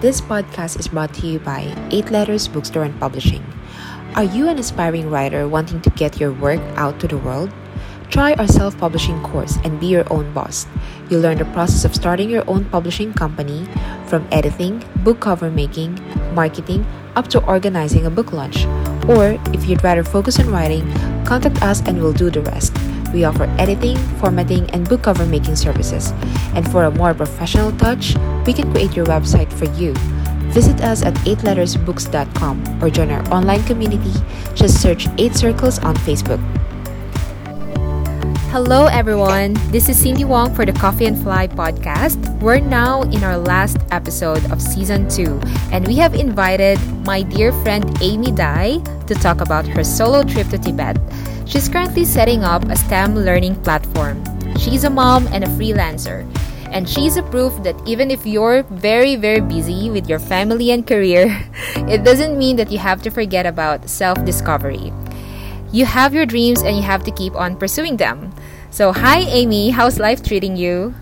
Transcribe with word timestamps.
This 0.00 0.22
podcast 0.22 0.80
is 0.80 0.88
brought 0.88 1.12
to 1.20 1.26
you 1.26 1.38
by 1.40 1.76
8 1.90 2.10
Letters 2.10 2.48
Bookstore 2.48 2.84
and 2.84 2.98
Publishing. 2.98 3.44
Are 4.16 4.24
you 4.24 4.48
an 4.48 4.58
aspiring 4.58 5.10
writer 5.10 5.46
wanting 5.46 5.82
to 5.82 5.90
get 5.90 6.18
your 6.18 6.32
work 6.32 6.60
out 6.80 6.98
to 7.00 7.06
the 7.06 7.18
world? 7.18 7.52
Try 8.08 8.32
our 8.40 8.48
self 8.48 8.78
publishing 8.78 9.20
course 9.22 9.58
and 9.62 9.78
be 9.78 9.88
your 9.88 10.10
own 10.10 10.32
boss. 10.32 10.64
You'll 11.10 11.20
learn 11.20 11.36
the 11.36 11.44
process 11.52 11.84
of 11.84 11.94
starting 11.94 12.30
your 12.30 12.48
own 12.48 12.64
publishing 12.72 13.12
company 13.12 13.68
from 14.06 14.26
editing, 14.32 14.82
book 15.04 15.20
cover 15.20 15.50
making, 15.50 16.00
marketing, 16.32 16.86
up 17.14 17.28
to 17.36 17.44
organizing 17.44 18.06
a 18.06 18.10
book 18.10 18.32
launch. 18.32 18.64
Or 19.04 19.36
if 19.52 19.68
you'd 19.68 19.84
rather 19.84 20.02
focus 20.02 20.40
on 20.40 20.48
writing, 20.48 20.88
contact 21.26 21.60
us 21.60 21.84
and 21.84 22.00
we'll 22.00 22.16
do 22.16 22.30
the 22.30 22.40
rest. 22.40 22.72
We 23.12 23.24
offer 23.24 23.44
editing, 23.58 23.96
formatting, 24.18 24.70
and 24.70 24.88
book 24.88 25.02
cover 25.02 25.26
making 25.26 25.56
services. 25.56 26.12
And 26.54 26.70
for 26.70 26.84
a 26.84 26.90
more 26.90 27.14
professional 27.14 27.72
touch, 27.72 28.14
we 28.46 28.52
can 28.52 28.70
create 28.70 28.94
your 28.96 29.06
website 29.06 29.52
for 29.52 29.66
you. 29.78 29.94
Visit 30.50 30.82
us 30.82 31.02
at 31.02 31.14
8lettersbooks.com 31.26 32.82
or 32.82 32.90
join 32.90 33.10
our 33.10 33.22
online 33.32 33.62
community. 33.64 34.12
Just 34.54 34.82
search 34.82 35.06
8 35.18 35.34
Circles 35.34 35.78
on 35.80 35.94
Facebook. 35.96 36.40
Hello, 38.50 38.86
everyone. 38.86 39.54
This 39.70 39.88
is 39.88 39.96
Cindy 39.96 40.24
Wong 40.24 40.52
for 40.52 40.66
the 40.66 40.72
Coffee 40.72 41.06
and 41.06 41.16
Fly 41.22 41.46
podcast. 41.46 42.18
We're 42.40 42.58
now 42.58 43.02
in 43.02 43.22
our 43.22 43.38
last 43.38 43.78
episode 43.92 44.42
of 44.50 44.60
season 44.60 45.08
two, 45.08 45.38
and 45.70 45.86
we 45.86 45.94
have 46.02 46.14
invited 46.14 46.82
my 47.06 47.22
dear 47.22 47.52
friend 47.62 47.86
Amy 48.02 48.32
Dai 48.32 48.78
to 49.06 49.14
talk 49.14 49.40
about 49.40 49.68
her 49.68 49.84
solo 49.84 50.24
trip 50.24 50.48
to 50.48 50.58
Tibet. 50.58 50.98
She's 51.50 51.68
currently 51.68 52.04
setting 52.04 52.44
up 52.44 52.62
a 52.70 52.76
STEM 52.76 53.16
learning 53.16 53.56
platform. 53.66 54.22
She's 54.56 54.84
a 54.84 54.90
mom 54.90 55.26
and 55.34 55.42
a 55.42 55.48
freelancer. 55.58 56.22
And 56.70 56.88
she's 56.88 57.16
a 57.16 57.24
proof 57.24 57.50
that 57.64 57.74
even 57.84 58.08
if 58.08 58.24
you're 58.24 58.62
very, 58.70 59.16
very 59.16 59.40
busy 59.40 59.90
with 59.90 60.08
your 60.08 60.20
family 60.20 60.70
and 60.70 60.86
career, 60.86 61.26
it 61.90 62.04
doesn't 62.04 62.38
mean 62.38 62.54
that 62.54 62.70
you 62.70 62.78
have 62.78 63.02
to 63.02 63.10
forget 63.10 63.46
about 63.46 63.90
self 63.90 64.24
discovery. 64.24 64.92
You 65.72 65.86
have 65.86 66.14
your 66.14 66.24
dreams 66.24 66.62
and 66.62 66.76
you 66.76 66.82
have 66.82 67.02
to 67.02 67.10
keep 67.10 67.34
on 67.34 67.56
pursuing 67.56 67.96
them. 67.96 68.30
So, 68.70 68.92
hi, 68.92 69.26
Amy. 69.26 69.70
How's 69.70 69.98
life 69.98 70.22
treating 70.22 70.54
you? 70.54 70.94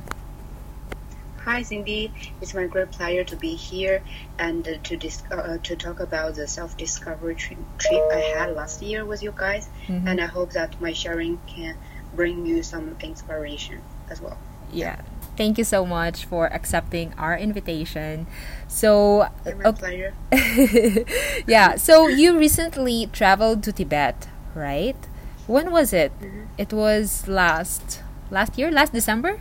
Hi, 1.49 1.63
Cindy. 1.63 2.13
It's 2.43 2.53
my 2.53 2.67
great 2.67 2.91
pleasure 2.91 3.25
to 3.25 3.35
be 3.37 3.55
here 3.55 4.03
and 4.39 4.69
uh, 4.69 4.73
to 4.83 4.97
dis- 4.99 5.23
uh, 5.33 5.57
to 5.63 5.77
talk 5.77 5.99
about 5.99 6.35
the 6.35 6.47
self 6.47 6.77
discovery 6.77 7.37
tri- 7.37 7.57
trip 7.79 8.03
I 8.13 8.21
had 8.37 8.55
last 8.55 8.83
year 8.83 9.07
with 9.07 9.23
you 9.23 9.33
guys. 9.35 9.71
Mhm. 9.89 10.05
And 10.07 10.21
I 10.21 10.27
hope 10.27 10.53
that 10.53 10.79
my 10.79 10.93
sharing 10.93 11.39
can 11.47 11.75
bring 12.15 12.45
you 12.45 12.63
some 12.63 12.95
inspiration 13.01 13.81
as 14.11 14.21
well. 14.21 14.37
Yeah. 14.71 14.97
Thank 15.39 15.57
you 15.57 15.65
so 15.65 15.87
much 15.87 16.27
for 16.27 16.53
accepting 16.53 17.15
our 17.17 17.39
invitation. 17.39 18.27
So, 18.69 19.29
okay. 19.47 19.73
pleasure. 19.73 20.12
yeah, 21.47 21.77
so 21.77 22.09
you 22.09 22.37
recently 22.37 23.09
traveled 23.12 23.62
to 23.62 23.73
Tibet, 23.73 24.29
right? 24.55 24.99
When 25.47 25.71
was 25.73 25.95
it? 25.95 26.12
Mhm. 26.21 26.49
It 26.59 26.71
was 26.75 27.25
last 27.27 28.03
last 28.31 28.59
year, 28.59 28.71
last 28.71 28.93
December? 28.93 29.41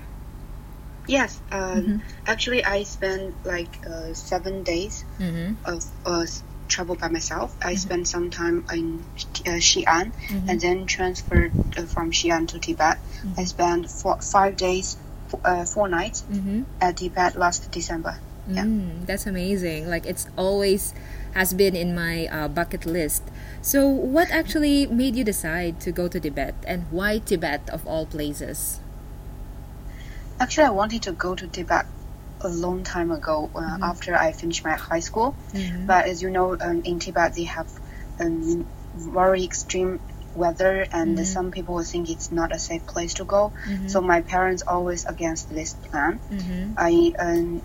Yes. 1.08 1.40
Um, 1.52 1.60
Mhm. 1.84 2.02
Actually, 2.28 2.64
I 2.66 2.84
spent 2.84 3.34
like 3.46 3.72
uh, 3.88 4.14
seven 4.14 4.64
days 4.64 5.04
Mm-hmm. 5.20 5.56
of 5.66 5.86
uh, 6.06 6.26
travel 6.68 6.96
by 6.96 7.08
myself. 7.08 7.56
I 7.64 7.76
spent 7.76 8.08
some 8.08 8.30
time 8.30 8.66
in 8.74 9.00
uh, 9.48 9.60
Xi'an 9.64 10.12
Mhm. 10.12 10.50
and 10.50 10.60
then 10.60 10.86
transferred 10.86 11.52
uh, 11.78 11.84
from 11.88 12.12
Xi'an 12.12 12.48
to 12.52 12.60
Tibet. 12.60 13.00
I 13.38 13.46
spent 13.46 13.90
four, 13.90 14.20
five 14.22 14.58
days, 14.58 14.98
uh, 15.44 15.64
four 15.64 15.88
nights 15.88 16.24
Mm-hmm. 16.30 16.64
at 16.82 16.98
Tibet 16.98 17.38
last 17.40 17.72
December. 17.72 18.20
Yeah. 18.48 18.64
Mm, 18.64 19.06
that's 19.06 19.28
amazing. 19.28 19.88
Like 19.90 20.06
it's 20.06 20.28
always 20.38 20.94
has 21.36 21.54
been 21.54 21.76
in 21.76 21.96
my 21.96 22.28
uh, 22.32 22.48
bucket 22.48 22.86
list. 22.86 23.24
So, 23.62 23.88
what 23.88 24.32
actually 24.32 24.88
made 24.88 25.16
you 25.20 25.24
decide 25.28 25.80
to 25.84 25.92
go 25.92 26.08
to 26.08 26.20
Tibet, 26.20 26.56
and 26.68 26.88
why 26.92 27.20
Tibet 27.20 27.68
of 27.70 27.84
all 27.88 28.06
places? 28.08 28.80
Actually, 30.40 30.66
I 30.66 30.70
wanted 30.72 31.04
to 31.04 31.12
go 31.12 31.36
to 31.36 31.48
Tibet 31.48 31.86
a 32.42 32.50
long 32.50 32.84
time 32.84 33.12
ago 33.12 33.50
uh, 33.56 33.78
after 33.82 34.16
I 34.16 34.32
finished 34.32 34.64
my 34.64 34.74
high 34.76 35.00
school. 35.00 35.36
Mhm. 35.54 35.88
But 35.88 36.06
as 36.06 36.22
you 36.22 36.30
know, 36.30 36.56
um, 36.60 36.82
in 36.84 37.00
Tibet 37.00 37.34
they 37.34 37.46
have 37.46 37.68
um, 38.20 38.68
very 38.96 39.44
extreme 39.44 40.00
weather, 40.36 40.86
and 40.92 41.18
Mhm. 41.18 41.26
some 41.26 41.52
people 41.52 41.82
think 41.84 42.10
it's 42.10 42.32
not 42.32 42.52
a 42.52 42.60
safe 42.60 42.86
place 42.86 43.16
to 43.16 43.24
go. 43.26 43.52
Mhm. 43.66 43.90
So 43.90 44.02
my 44.02 44.22
parents 44.22 44.62
always 44.68 45.06
against 45.06 45.50
this 45.50 45.74
plan. 45.74 46.20
Mm-hmm. 46.32 46.74
I 46.78 47.14
um, 47.18 47.62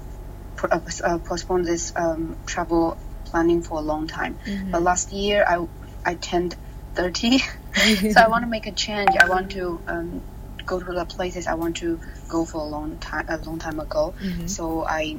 pr- 0.57 0.73
uh, 0.73 0.81
uh, 1.05 1.19
postponed 1.19 1.67
this 1.67 1.93
um, 1.97 2.37
travel 2.47 2.97
planning 3.27 3.61
for 3.63 3.79
a 3.79 3.83
long 3.83 4.07
time. 4.07 4.39
Mhm. 4.47 4.71
But 4.73 4.83
last 4.83 5.13
year 5.13 5.45
I 5.47 5.67
I 6.05 6.15
turned 6.15 6.57
30, 6.95 7.39
so 8.15 8.21
I 8.21 8.29
want 8.29 8.45
to 8.45 8.51
make 8.51 8.67
a 8.67 8.73
change. 8.73 9.11
I 9.21 9.29
want 9.29 9.51
to 9.53 9.81
um, 9.87 10.21
go 10.67 10.81
to 10.81 10.93
the 10.93 11.05
places 11.05 11.47
I 11.47 11.55
want 11.55 11.77
to 11.79 12.01
go 12.29 12.45
for 12.45 12.59
a 12.61 12.65
long 12.65 12.99
time 12.99 13.27
a 13.29 13.37
long 13.39 13.59
time 13.59 13.81
ago. 13.81 14.15
Mhm. 14.21 14.49
So 14.49 14.85
I 14.85 15.17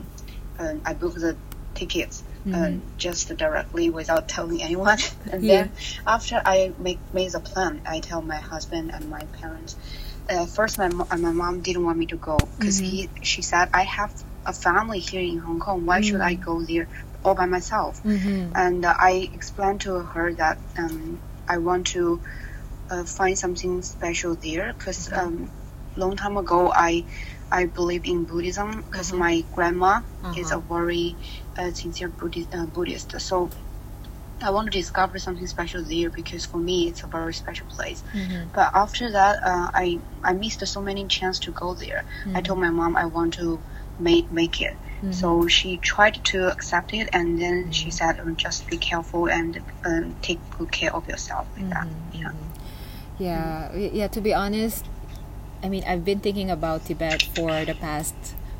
um, 0.59 0.81
I 0.85 0.93
booked 0.93 1.19
the 1.19 1.35
tickets 1.75 2.23
Mhm. 2.45 2.53
um, 2.55 2.81
just 2.97 3.35
directly 3.37 3.89
without 3.89 4.27
telling 4.27 4.61
anyone. 4.61 4.99
and 5.31 5.43
Yeah. 5.43 5.53
then 5.63 5.71
after 6.05 6.41
I 6.45 6.71
make 6.77 6.99
made 7.13 7.31
the 7.31 7.39
plan, 7.39 7.81
I 7.85 7.99
tell 7.99 8.21
my 8.21 8.35
husband 8.37 8.91
and 8.93 9.09
my 9.09 9.23
parents. 9.41 9.75
Uh, 10.29 10.45
first, 10.45 10.77
my 10.77 10.87
mo- 10.89 11.07
my 11.11 11.31
mom 11.31 11.61
didn't 11.61 11.83
want 11.83 11.97
me 11.97 12.05
to 12.07 12.15
go 12.17 12.37
because 12.57 12.77
he 12.79 13.09
she 13.21 13.41
said 13.41 13.69
I 13.73 13.83
have 13.83 14.11
a 14.45 14.53
family 14.53 14.99
here 14.99 15.21
in 15.21 15.37
Hong 15.39 15.59
Kong. 15.59 15.85
Why 15.85 16.01
should 16.01 16.21
I 16.21 16.33
go 16.35 16.61
there 16.61 16.87
all 17.23 17.35
by 17.35 17.45
myself? 17.45 18.01
Mm-hmm. 18.03 18.51
and 18.55 18.85
uh, 18.85 18.93
I 18.99 19.29
explained 19.33 19.81
to 19.81 19.99
her 19.99 20.33
that 20.33 20.57
um, 20.77 21.19
I 21.47 21.57
want 21.57 21.87
to 21.87 22.19
uh, 22.89 23.03
find 23.03 23.37
something 23.37 23.81
special 23.81 24.35
there 24.35 24.73
because 24.77 25.11
um, 25.13 25.49
long 25.95 26.15
time 26.15 26.37
ago 26.37 26.71
I 26.75 27.05
I 27.51 27.65
believe 27.65 28.05
in 28.05 28.23
Buddhism 28.25 28.81
because 28.89 29.11
Uh-huh. 29.11 29.19
my 29.25 29.43
grandma 29.55 30.01
is 30.37 30.51
a 30.51 30.57
Uh-huh. 30.57 30.75
very 30.75 31.15
uh, 31.57 31.71
sincere 31.71 32.09
Buddhist, 32.09 32.49
uh, 32.53 32.65
Buddhist. 32.65 33.19
So 33.21 33.49
I 34.41 34.49
want 34.49 34.65
to 34.71 34.77
discover 34.77 35.19
something 35.19 35.47
special 35.47 35.83
there 35.83 36.09
because 36.09 36.45
for 36.45 36.57
me 36.57 36.87
it's 36.89 37.03
a 37.03 37.07
very 37.07 37.33
special 37.33 37.67
place. 37.67 38.03
Mm-hmm. 38.13 38.49
But 38.53 38.71
after 38.73 39.11
that, 39.11 39.35
uh, 39.43 39.69
I 39.73 39.99
I 40.23 40.33
missed 40.33 40.65
so 40.67 40.81
many 40.81 41.05
chance 41.07 41.37
to 41.45 41.51
go 41.51 41.73
there. 41.75 42.03
I 42.35 42.41
told 42.41 42.59
my 42.59 42.69
mom 42.69 42.97
I 42.97 43.05
want 43.05 43.35
to 43.35 43.59
make 43.99 44.31
make 44.31 44.59
it. 44.61 44.75
So 45.11 45.47
she 45.47 45.75
tried 45.77 46.23
to 46.31 46.47
accept 46.47 46.93
it, 46.93 47.09
and 47.11 47.27
then 47.41 47.71
she 47.71 47.91
said, 47.91 48.19
um, 48.21 48.37
"Just 48.37 48.67
be 48.67 48.77
careful 48.77 49.27
and 49.29 49.59
um, 49.83 50.15
take 50.21 50.39
good 50.57 50.71
care 50.71 50.93
of 50.95 51.03
yourself." 51.09 51.45
Like 51.57 51.69
that. 51.75 51.87
Yeah. 52.13 52.31
Yeah, 53.23 53.73
yeah. 53.75 54.07
To 54.07 54.21
be 54.21 54.33
honest, 54.33 54.85
I 55.63 55.69
mean, 55.69 55.83
I've 55.87 56.03
been 56.03 56.19
thinking 56.19 56.49
about 56.51 56.85
Tibet 56.85 57.23
for 57.35 57.63
the 57.65 57.75
past 57.75 58.15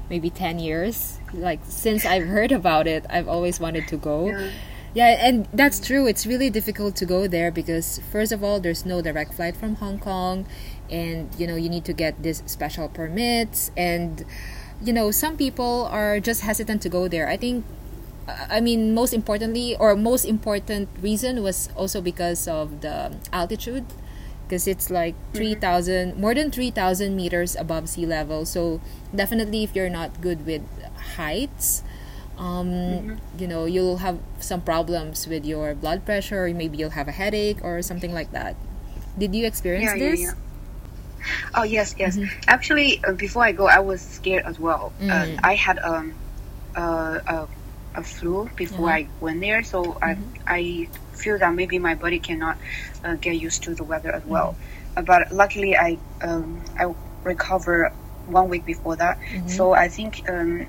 maybe 0.09 0.29
ten 0.29 0.59
years. 0.59 1.19
Like 1.34 1.59
since 1.66 2.06
I've 2.06 2.28
heard 2.28 2.51
about 2.51 2.88
it, 2.88 3.06
I've 3.09 3.28
always 3.28 3.59
wanted 3.59 3.88
to 3.90 3.97
go. 3.97 4.28
Yeah. 4.28 4.50
Yeah, 4.96 5.18
and 5.28 5.47
that's 5.51 5.79
true. 5.79 6.06
It's 6.06 6.28
really 6.28 6.51
difficult 6.51 6.96
to 6.97 7.06
go 7.06 7.25
there 7.25 7.50
because 7.50 8.00
first 8.12 8.31
of 8.31 8.44
all, 8.44 8.59
there's 8.59 8.85
no 8.85 9.01
direct 9.01 9.34
flight 9.34 9.57
from 9.57 9.75
Hong 9.81 9.97
Kong, 9.97 10.46
and 10.90 11.34
you 11.38 11.47
know 11.47 11.56
you 11.56 11.68
need 11.68 11.84
to 11.85 11.94
get 11.94 12.22
this 12.22 12.44
special 12.45 12.88
permits, 12.90 13.72
and 13.75 14.24
you 14.84 14.94
know 14.94 15.09
some 15.09 15.35
people 15.35 15.90
are 15.90 16.19
just 16.19 16.41
hesitant 16.41 16.84
to 16.84 16.90
go 16.90 17.07
there. 17.07 17.28
I 17.28 17.38
think 17.38 17.66
I 18.28 18.62
mean, 18.62 18.94
most 18.94 19.13
importantly, 19.13 19.75
or 19.78 19.95
most 19.95 20.25
important 20.25 20.90
reason 21.01 21.44
was 21.44 21.69
also 21.75 22.00
because 22.01 22.47
of 22.47 22.81
the 22.81 23.18
altitude, 23.34 23.85
because 24.48 24.68
it's 24.68 24.90
like 24.90 25.16
3,000, 25.34 26.20
more 26.20 26.34
than 26.36 26.52
3,000 26.52 27.16
meters 27.16 27.56
above 27.56 27.90
sea 27.90 28.06
level. 28.06 28.46
So, 28.46 28.81
definitely, 29.16 29.64
if 29.64 29.76
you're 29.76 29.90
not 29.90 30.22
good 30.22 30.46
with 30.46 30.62
heights, 31.16 31.84
um, 32.38 33.20
you 33.38 33.48
know, 33.48 33.66
you'll 33.66 33.98
have 33.98 34.19
some 34.40 34.62
problems 34.62 35.28
with 35.28 35.45
your 35.45 35.74
blood 35.75 36.06
pressure, 36.06 36.45
or 36.45 36.54
maybe 36.54 36.78
you'll 36.78 36.92
have 36.92 37.07
a 37.07 37.12
headache 37.12 37.63
or 37.63 37.81
something 37.81 38.13
like 38.13 38.31
that. 38.31 38.56
Did 39.18 39.34
you 39.36 39.45
experience 39.45 39.92
Yeah, 39.94 39.95
yeah, 39.95 40.12
this? 40.12 40.22
yeah. 40.22 40.34
Oh 41.56 41.63
yes, 41.63 41.95
yes. 41.98 42.18
Actually, 42.48 43.00
uh, 43.06 43.13
before 43.13 43.44
I 43.44 43.54
go, 43.54 43.68
I 43.68 43.80
was 43.80 44.01
scared 44.01 44.44
as 44.45 44.60
well. 44.60 44.92
Uh, 45.00 45.04
Mm. 45.04 45.40
I 45.44 45.56
had 45.56 45.80
um, 45.80 46.13
uh, 46.75 47.19
a 47.95 48.04
flu 48.04 48.50
before. 48.56 48.90
I 48.90 49.07
went 49.19 49.42
there, 49.42 49.63
so 49.63 49.98
I 50.01 50.18
I 50.48 50.88
feel 51.13 51.38
that 51.40 51.54
maybe 51.54 51.80
my 51.80 51.95
body 51.95 52.19
cannot 52.19 52.57
uh, 53.04 53.16
get 53.16 53.36
used 53.36 53.63
to 53.63 53.75
the 53.75 53.84
weather 53.84 54.12
as 54.12 54.25
well. 54.25 54.56
Uh, 54.95 55.01
but 55.01 55.31
luckily, 55.31 55.75
I 55.75 55.98
um, 56.22 56.62
I 56.78 56.94
recovered 57.24 57.92
one 58.28 58.50
week 58.50 58.66
before 58.66 58.95
that. 58.98 59.18
So 59.48 59.74
I 59.74 59.88
think 59.90 60.28
um, 60.30 60.66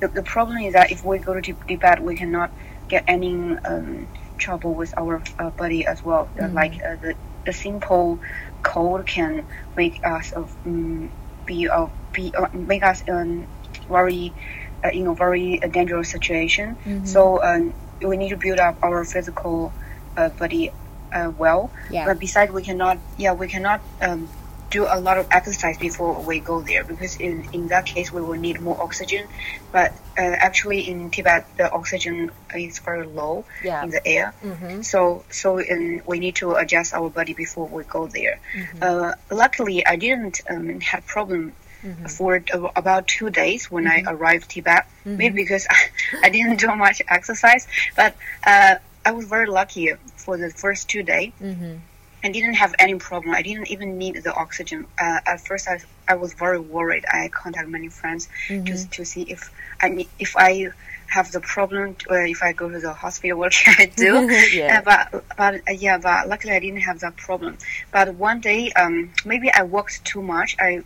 the 0.00 0.08
the 0.08 0.22
problem 0.22 0.58
is 0.58 0.72
that 0.74 0.90
if 0.90 1.04
we 1.04 1.18
go 1.18 1.34
to 1.34 1.40
Tib- 1.42 1.66
Tibet, 1.68 2.02
we 2.02 2.14
cannot 2.16 2.50
get 2.88 3.04
any 3.06 3.34
um, 3.64 4.06
trouble 4.38 4.74
with 4.74 4.92
our 4.96 5.22
uh, 5.38 5.50
body 5.50 5.86
as 5.86 6.02
well. 6.04 6.28
Like 6.54 6.74
uh, 6.82 6.96
the 6.96 7.14
the 7.46 7.52
simple 7.52 8.18
cold 8.62 9.06
can 9.06 9.44
make 9.76 10.00
us 10.04 10.32
uh, 10.34 10.44
um, 10.66 11.10
be 11.46 11.68
uh, 11.68 11.86
be 12.12 12.32
uh, 12.34 12.48
make 12.52 12.82
us 12.82 13.02
um, 13.08 13.46
very 13.88 14.32
uh, 14.32 14.69
in 14.88 15.06
a 15.06 15.14
very 15.14 15.62
uh, 15.62 15.68
dangerous 15.68 16.08
situation. 16.10 16.76
Mhm. 16.86 17.06
So 17.06 17.42
um, 17.42 17.72
we 18.02 18.16
need 18.16 18.30
to 18.30 18.36
build 18.36 18.58
up 18.58 18.76
our 18.82 19.04
physical 19.04 19.72
uh, 20.16 20.28
body 20.30 20.72
uh, 21.12 21.30
well. 21.36 21.70
Yeah. 21.90 22.06
But 22.06 22.18
besides, 22.18 22.52
we 22.52 22.62
cannot. 22.62 22.98
Yeah, 23.18 23.34
we 23.34 23.48
cannot. 23.48 23.80
Um, 24.00 24.28
do 24.70 24.86
a 24.86 25.00
lot 25.00 25.18
of 25.18 25.26
exercise 25.32 25.76
before 25.78 26.22
we 26.22 26.38
go 26.38 26.60
there 26.62 26.84
because 26.84 27.16
in, 27.16 27.42
in 27.52 27.66
that 27.74 27.84
case 27.86 28.12
we 28.12 28.22
will 28.22 28.38
need 28.38 28.60
more 28.60 28.80
oxygen 28.80 29.26
but 29.72 29.90
uh, 30.16 30.22
actually 30.22 30.88
in 30.88 31.10
tibet 31.10 31.44
the 31.56 31.68
oxygen 31.72 32.30
is 32.54 32.78
very 32.78 33.04
low 33.04 33.44
Yeah. 33.64 33.82
in 33.82 33.90
the 33.90 34.06
air 34.06 34.32
Mm-hmm. 34.44 34.82
so 34.82 35.24
so 35.28 35.58
um, 35.58 36.02
we 36.06 36.20
need 36.20 36.36
to 36.36 36.54
adjust 36.54 36.94
our 36.94 37.10
body 37.10 37.34
before 37.34 37.66
we 37.66 37.82
go 37.82 38.06
there. 38.06 38.38
Mm-hmm. 38.54 38.78
Uh, 38.80 39.12
luckily, 39.42 39.84
I 39.84 39.96
didn't 39.96 40.40
um, 40.48 40.78
have 40.80 41.04
problem 41.04 41.52
Mm-hmm. 41.82 42.06
for 42.06 42.44
about 42.76 43.08
two 43.08 43.30
days 43.30 43.70
when 43.70 43.86
I 43.86 44.02
arrived 44.06 44.50
Tibet. 44.50 44.86
Maybe 45.06 45.42
because 45.42 45.66
I, 45.70 45.78
I 46.24 46.28
didn't 46.28 46.60
do 46.60 46.74
much 46.76 47.00
exercise, 47.08 47.66
but 47.96 48.14
uh, 48.46 48.74
I 49.04 49.12
was 49.12 49.24
very 49.24 49.46
lucky 49.46 49.94
for 50.16 50.36
the 50.36 50.50
first 50.50 50.88
two 50.90 51.02
days. 51.02 51.32
Mm-hmm. 51.40 51.76
I 52.22 52.30
didn't 52.30 52.54
have 52.54 52.74
any 52.78 52.96
problem. 52.96 53.34
I 53.34 53.42
didn't 53.42 53.70
even 53.70 53.96
need 53.96 54.16
the 54.22 54.34
oxygen. 54.34 54.86
Uh, 55.00 55.20
at 55.26 55.40
first, 55.40 55.68
I, 55.68 55.80
I 56.06 56.16
was 56.16 56.34
very 56.34 56.60
worried. 56.60 57.04
I 57.10 57.28
contacted 57.28 57.72
many 57.72 57.88
friends 57.88 58.28
just 58.64 58.92
to 58.92 59.04
see 59.04 59.22
if 59.22 59.50
I 59.80 60.06
if 60.18 60.36
I 60.36 60.70
have 61.06 61.32
the 61.32 61.40
problem, 61.40 61.96
uh, 62.10 62.14
if 62.14 62.42
I 62.42 62.52
go 62.52 62.68
to 62.68 62.78
the 62.78 62.92
hospital, 62.92 63.38
what 63.42 63.52
can 63.52 63.74
I 63.78 63.86
do? 63.86 64.28
Yeah. 64.52 64.78
Uh, 64.78 64.82
but 64.82 65.24
but 65.36 65.54
uh, 65.68 65.72
yeah, 65.72 65.98
but 65.98 66.28
luckily 66.28 66.52
I 66.52 66.60
didn't 66.60 66.82
have 66.82 67.00
that 67.00 67.16
problem. 67.16 67.56
But 67.90 68.14
one 68.16 68.40
day, 68.40 68.70
um, 68.72 69.12
maybe 69.24 69.50
I 69.50 69.62
walked 69.62 70.04
too 70.04 70.22
much. 70.22 70.56
I 70.60 70.82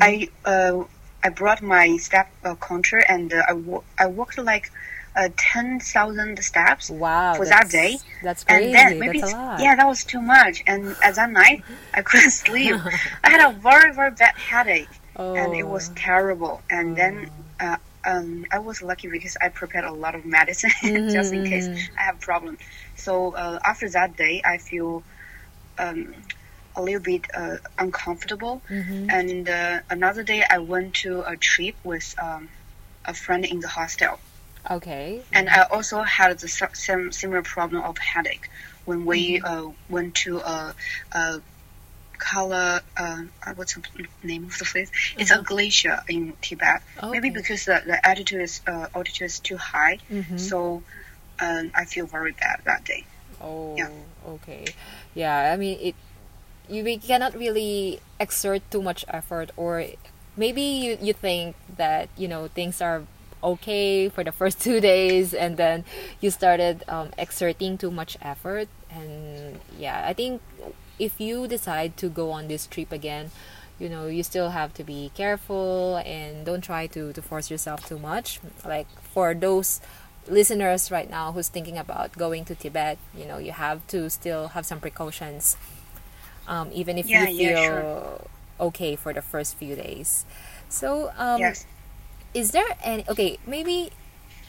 I 0.00 0.28
uh, 0.44 0.84
I 1.24 1.28
brought 1.30 1.62
my 1.62 1.96
step 1.98 2.28
uh, 2.44 2.54
counter 2.56 2.98
and 2.98 3.32
uh, 3.32 3.42
I 3.48 3.52
wa- 3.54 3.82
I 3.98 4.06
walked 4.06 4.38
like 4.38 4.70
uh, 5.16 5.28
ten 5.36 5.80
thousand 5.80 6.42
steps 6.42 6.90
Wow. 6.90 7.34
for 7.34 7.44
that 7.46 7.68
day. 7.70 7.98
That's 8.22 8.44
crazy. 8.44 8.66
And 8.66 8.74
then 8.74 8.98
maybe 8.98 9.20
that's 9.20 9.32
a 9.32 9.36
it's- 9.36 9.48
lot. 9.50 9.60
yeah, 9.60 9.74
that 9.76 9.86
was 9.86 10.04
too 10.04 10.20
much. 10.20 10.62
And 10.66 10.94
at 11.02 11.14
that 11.16 11.30
night, 11.30 11.62
I 11.94 12.02
couldn't 12.02 12.30
sleep. 12.30 12.76
I 13.24 13.30
had 13.30 13.50
a 13.50 13.52
very 13.52 13.92
very 13.92 14.10
bad 14.12 14.34
headache, 14.36 14.88
oh. 15.16 15.34
and 15.34 15.54
it 15.54 15.66
was 15.66 15.90
Oh. 15.90 15.92
terrible. 15.96 16.62
And 16.70 16.96
then 16.96 17.30
uh, 17.58 17.76
um, 18.04 18.46
I 18.50 18.58
was 18.58 18.80
lucky 18.82 19.08
because 19.08 19.36
I 19.42 19.48
prepared 19.50 19.84
a 19.84 19.92
lot 19.92 20.14
of 20.14 20.24
medicine 20.24 20.70
just 21.16 21.32
in 21.32 21.44
case 21.44 21.68
Mm-hmm. 21.68 21.98
I 21.98 22.02
have 22.02 22.20
problem. 22.20 22.56
So 22.96 23.34
uh, 23.34 23.58
after 23.64 23.88
that 23.90 24.16
day, 24.16 24.40
I 24.44 24.56
feel 24.58 25.02
um, 25.78 26.14
a 26.80 26.82
little 26.82 27.00
bit 27.12 27.24
uh, 27.34 27.56
uncomfortable. 27.78 28.62
Mm-hmm. 28.70 29.10
And 29.10 29.48
uh, 29.48 29.80
another 29.90 30.22
day, 30.22 30.42
I 30.48 30.58
went 30.58 30.94
to 31.04 31.22
a 31.22 31.36
trip 31.36 31.76
with 31.84 32.14
um, 32.26 32.48
a 33.04 33.14
friend 33.14 33.44
in 33.44 33.60
the 33.60 33.68
hostel 33.68 34.18
Okay. 34.70 35.22
and 35.32 35.48
I 35.48 35.62
also 35.74 36.02
had 36.02 36.38
the 36.38 36.48
same 36.74 37.12
similar 37.12 37.42
problem 37.42 37.82
of 37.90 37.96
headache 37.98 38.46
when 38.84 39.00
we 39.10 39.20
Mm-hmm. 39.40 39.68
uh, 39.68 39.72
went 39.88 40.14
to 40.24 40.38
a, 40.38 40.74
a 41.12 41.40
Karola. 42.18 42.82
Uh, 42.96 43.22
what's 43.56 43.74
the 43.74 43.82
name 44.22 44.44
of 44.44 44.58
the 44.58 44.64
place? 44.72 44.90
It's 45.18 45.30
a 45.30 45.40
glacier 45.42 45.96
in 46.08 46.34
Tibet. 46.42 46.82
Maybe 47.02 47.28
Uh-huh. 47.28 47.40
Because 47.40 47.64
the, 47.64 47.76
the 47.90 47.96
altitude 48.10 48.42
is 48.42 48.60
uh, 48.66 48.86
altitude 48.94 49.26
is 49.32 49.38
too 49.40 49.56
high, 49.56 49.98
Mhm. 50.12 50.38
so 50.38 50.82
um, 51.40 51.70
I 51.74 51.84
feel 51.86 52.06
very 52.06 52.32
bad 52.32 52.60
that 52.64 52.84
day. 52.84 53.02
Oh, 53.40 53.74
Yeah. 53.80 53.88
okay. 54.36 54.64
Yeah, 55.14 55.52
I 55.52 55.56
mean 55.56 55.78
it. 55.80 55.94
We 56.70 56.98
cannot 56.98 57.34
really 57.34 58.00
exert 58.18 58.62
too 58.70 58.82
much 58.82 59.04
effort, 59.08 59.50
or 59.56 59.84
maybe 60.36 60.62
you 60.62 60.98
you 61.00 61.12
think 61.12 61.56
that 61.76 62.08
you 62.16 62.28
know 62.28 62.48
things 62.48 62.80
are 62.80 63.02
okay 63.42 64.08
for 64.08 64.22
the 64.22 64.32
first 64.40 64.60
two 64.60 64.80
days, 64.80 65.34
and 65.34 65.56
then 65.56 65.84
you 66.20 66.30
started 66.30 66.84
um, 66.88 67.10
exerting 67.18 67.78
too 67.78 67.90
much 67.90 68.16
effort, 68.22 68.68
and 68.90 69.58
yeah, 69.78 70.04
I 70.06 70.12
think 70.12 70.42
if 70.98 71.20
you 71.20 71.48
decide 71.48 71.96
to 71.98 72.08
go 72.08 72.30
on 72.30 72.48
this 72.48 72.66
trip 72.66 72.92
again. 72.92 73.30
You 73.80 73.88
know, 73.88 74.08
you 74.08 74.22
still 74.22 74.50
have 74.50 74.74
to 74.74 74.84
be 74.84 75.10
careful 75.14 76.02
and 76.04 76.44
don't 76.44 76.60
try 76.60 76.86
to, 76.88 77.14
to 77.14 77.22
force 77.22 77.50
yourself 77.50 77.88
too 77.88 77.98
much. 77.98 78.38
Like 78.62 78.86
for 79.00 79.32
those 79.32 79.80
listeners 80.28 80.90
right 80.90 81.08
now 81.08 81.32
who's 81.32 81.48
thinking 81.48 81.78
about 81.78 82.12
going 82.12 82.44
to 82.46 82.54
Tibet, 82.54 82.98
you 83.16 83.24
know, 83.24 83.38
you 83.38 83.52
have 83.52 83.86
to 83.88 84.10
still 84.10 84.48
have 84.48 84.66
some 84.66 84.80
precautions, 84.80 85.56
um, 86.50 86.70
even 86.74 86.98
if 86.98 87.14
Yeah, 87.14 87.22
you 87.22 87.28
yeah, 87.28 87.54
feel 87.54 87.54
sure. 87.54 87.86
okay 88.60 88.96
for 88.96 89.14
the 89.14 89.22
first 89.22 89.56
few 89.56 89.76
days. 89.76 90.26
So, 90.68 91.12
um, 91.18 91.54
yes. 91.54 91.66
is 92.34 92.52
there 92.52 92.66
any? 92.82 93.04
Okay, 93.08 93.38
maybe 93.46 93.90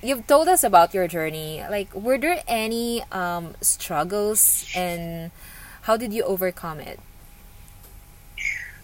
you've 0.04 0.28
told 0.28 0.48
us 0.50 0.64
about 0.64 0.94
your 0.94 1.08
journey. 1.08 1.64
Like, 1.70 1.94
were 1.96 2.18
there 2.18 2.44
any 2.48 3.04
um, 3.12 3.56
struggles, 3.62 4.66
and 4.74 5.32
how 5.84 5.98
did 5.98 6.14
you 6.14 6.24
overcome 6.24 6.80
it? 6.80 7.00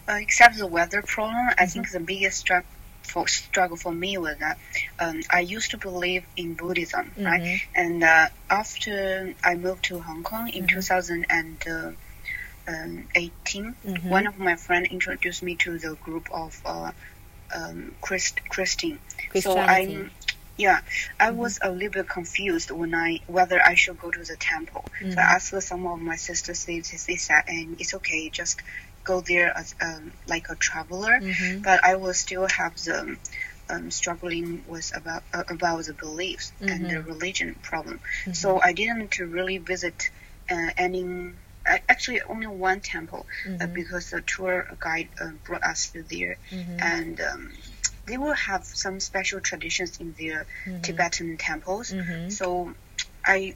Uh, 0.10 0.14
except 0.22 0.58
the 0.58 0.68
weather 0.68 1.02
problem, 1.04 1.50
I 1.58 1.66
think 1.66 1.90
Mm-hmm. 1.90 1.92
the 1.92 2.00
biggest 2.00 2.40
struggle 2.40 2.70
for 3.04 3.28
struggle 3.28 3.78
for 3.78 3.94
me 3.94 4.18
was 4.18 4.38
that 4.40 4.58
um, 5.00 5.22
I 5.32 5.40
used 5.42 5.72
to 5.72 5.78
believe 5.78 6.26
in 6.36 6.56
Buddhism, 6.56 7.16
right? 7.24 7.42
Mhm. 7.42 7.62
And 7.76 8.04
uh, 8.04 8.28
after 8.50 9.34
I 9.44 9.56
moved 9.56 9.86
to 9.86 10.00
Hong 10.02 10.24
Kong 10.24 10.50
in 10.50 10.66
Mm-hmm. 10.66 10.82
2018, 12.68 13.76
Mhm. 13.86 14.10
one 14.10 14.28
of 14.28 14.38
my 14.38 14.56
friends 14.56 14.88
introduced 14.90 15.44
me 15.44 15.56
to 15.56 15.78
the 15.80 15.96
group 15.96 16.28
of 16.32 16.62
uh, 16.66 16.92
um, 17.56 17.96
Christ 18.02 18.42
Christine. 18.50 19.00
So 19.36 19.60
I'm 19.60 20.12
yeah, 20.58 20.82
I 21.20 21.30
Mm-hmm. 21.30 21.40
was 21.40 21.60
a 21.62 21.72
little 21.72 21.92
bit 21.92 22.10
confused 22.10 22.72
when 22.72 22.94
I 22.96 23.20
whether 23.28 23.62
I 23.62 23.76
should 23.76 24.00
go 24.00 24.10
to 24.12 24.24
the 24.24 24.36
temple. 24.38 24.84
So 25.00 25.06
Mhm. 25.06 25.18
I 25.20 25.36
asked 25.36 25.62
some 25.62 25.86
of 25.86 26.00
my 26.00 26.16
sisters. 26.16 26.66
They, 26.66 26.80
they 26.80 27.16
said, 27.18 27.44
and 27.48 27.80
it's 27.80 27.94
okay, 27.94 28.30
just 28.30 28.62
go 29.04 29.22
there 29.22 29.56
as 29.56 29.76
um, 29.82 30.12
like 30.28 30.50
a 30.50 30.56
traveler. 30.56 31.22
Mhm. 31.22 31.64
But 31.64 31.84
I 31.84 31.96
will 31.96 32.14
still 32.16 32.48
have 32.50 32.76
the 32.84 33.18
um, 33.70 33.92
struggling 33.92 34.64
with 34.68 34.92
about 34.96 35.24
uh, 35.34 35.44
about 35.50 35.86
the 35.86 35.94
beliefs 35.94 36.52
and 36.62 36.90
the 36.90 36.96
Mm-hmm. 36.96 37.08
religion 37.12 37.56
problem. 37.62 38.00
So 38.34 38.60
I 38.62 38.74
didn't 38.74 39.18
really 39.20 39.58
visit 39.60 40.10
uh, 40.50 40.70
any. 40.78 41.04
Uh, 41.68 41.78
Actually, 41.90 42.22
only 42.24 42.48
one 42.48 42.80
temple 42.82 43.26
uh, 43.46 43.50
Mhm. 43.50 43.74
because 43.74 44.10
the 44.12 44.22
tour 44.22 44.66
guide 44.80 45.10
uh, 45.22 45.32
brought 45.46 45.64
us 45.64 45.90
to 45.92 46.04
there, 46.04 46.38
Mhm. 46.52 46.82
and 46.82 47.22
um, 47.22 47.54
they 48.06 48.18
will 48.18 48.34
have 48.34 48.64
some 48.66 49.00
special 49.00 49.40
traditions 49.42 50.00
in 50.00 50.14
their 50.20 50.46
Mhm. 50.66 50.82
Tibetan 50.84 51.38
temples. 51.38 51.92
Mhm. 51.92 52.32
So, 52.32 52.74
I, 53.26 53.56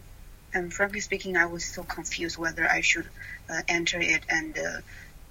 and 0.54 0.74
frankly 0.74 1.00
speaking, 1.00 1.38
I 1.38 1.46
was 1.46 1.64
so 1.66 1.84
confused 1.84 2.38
whether 2.38 2.70
I 2.70 2.82
should 2.82 3.10
uh, 3.50 3.62
enter 3.68 4.00
it 4.00 4.24
and. 4.30 4.58
Uh, 4.58 4.82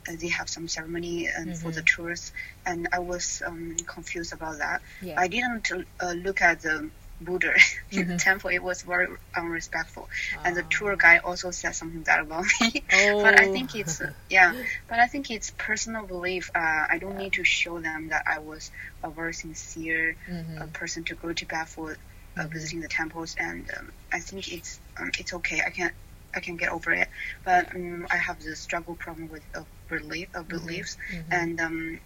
uh, 0.09 0.17
they 0.19 0.29
have 0.29 0.49
some 0.49 0.67
ceremony 0.67 1.27
and 1.29 1.59
for 1.59 1.71
the 1.73 1.83
tourists, 1.83 2.33
and 2.65 2.89
I 2.91 3.01
was 3.01 3.43
um, 3.45 3.77
confused 3.87 4.33
about 4.33 4.57
that. 4.59 4.81
Yeah. 5.03 5.21
I 5.21 5.29
didn't 5.29 5.71
uh, 6.01 6.13
look 6.13 6.41
at 6.41 6.63
the 6.63 6.91
Buddha 7.21 7.53
in 7.97 8.07
the 8.07 8.15
Mhm. 8.15 8.17
temple; 8.17 8.51
it 8.51 8.63
was 8.63 8.83
very 8.83 9.09
unrespectful. 9.37 10.09
And 10.45 10.57
the 10.57 10.63
Ah. 10.63 10.69
tour 10.69 10.97
guide 10.97 11.21
also 11.25 11.51
said 11.51 11.75
something 11.75 12.03
bad 12.03 12.21
about 12.21 12.45
me. 12.61 12.85
but 13.23 13.39
I 13.39 13.47
Oh. 13.47 13.49
think 13.49 13.75
it's 13.75 14.01
uh, 14.01 14.07
yeah. 14.29 14.55
But 14.89 14.99
I 15.01 15.07
think 15.07 15.31
it's 15.31 15.51
personal 15.51 16.07
belief. 16.07 16.51
Uh, 16.55 16.85
I 16.91 16.99
don't 17.01 17.17
need 17.17 17.35
to 17.35 17.45
show 17.45 17.81
them 17.81 18.09
that 18.09 18.25
I 18.27 18.41
was 18.41 18.71
a 19.03 19.11
very 19.11 19.35
sincere 19.35 20.17
Mhm. 20.29 20.59
uh, 20.61 20.67
person 20.73 21.05
to 21.05 21.15
go 21.15 21.29
to 21.29 21.35
Tibet 21.35 21.69
for 21.69 21.97
uh, 22.39 22.47
visiting 22.49 22.81
the 22.81 22.89
temples, 22.89 23.35
and 23.39 23.69
um, 23.79 23.93
I 24.13 24.21
think 24.21 24.49
it's 24.49 24.81
um, 24.99 25.11
it's 25.19 25.33
okay. 25.35 25.61
I 25.67 25.71
can 25.71 25.93
I 26.35 26.41
can 26.41 26.57
get 26.57 26.71
over 26.71 26.93
it. 26.93 27.09
But 27.45 27.75
um, 27.75 28.07
I 28.11 28.17
have 28.17 28.41
the 28.41 28.57
struggle 28.57 28.97
problem 28.97 29.29
with 29.29 29.45
uh, 29.55 29.65
belief 29.89 30.29
uh, 30.35 30.43
beliefs, 30.43 30.97
Mhm. 31.11 31.27
and 31.31 31.61
um, 31.61 32.01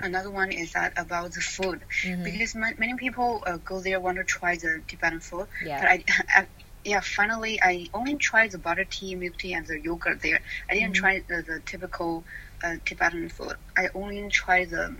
another 0.00 0.30
one 0.30 0.52
is 0.52 0.72
that 0.72 0.92
about 0.96 1.32
the 1.32 1.40
food 1.40 1.82
Mhm. 2.02 2.24
because 2.24 2.54
ma- 2.54 2.76
many 2.78 2.94
people 2.94 3.42
uh, 3.46 3.56
go 3.58 3.80
there 3.80 4.00
want 4.00 4.18
to 4.18 4.24
try 4.24 4.56
the 4.56 4.82
Tibetan 4.86 5.20
food, 5.20 5.46
Yeah. 5.60 5.78
but 5.80 5.88
I, 5.88 6.04
I 6.36 6.46
yeah 6.84 7.00
finally 7.00 7.58
I 7.62 7.88
only 7.94 8.16
tried 8.16 8.52
the 8.52 8.58
butter 8.58 8.84
tea, 8.84 9.14
milk 9.14 9.36
tea, 9.38 9.54
and 9.54 9.66
the 9.66 9.80
yogurt 9.80 10.22
there. 10.22 10.40
I 10.70 10.74
didn't 10.74 10.92
Mm-hmm. 10.92 11.02
try 11.02 11.20
the, 11.28 11.42
the 11.46 11.60
typical 11.64 12.24
uh, 12.62 12.76
Tibetan 12.84 13.28
food. 13.28 13.54
I 13.76 13.88
only 13.94 14.28
tried 14.30 14.70
the 14.70 14.96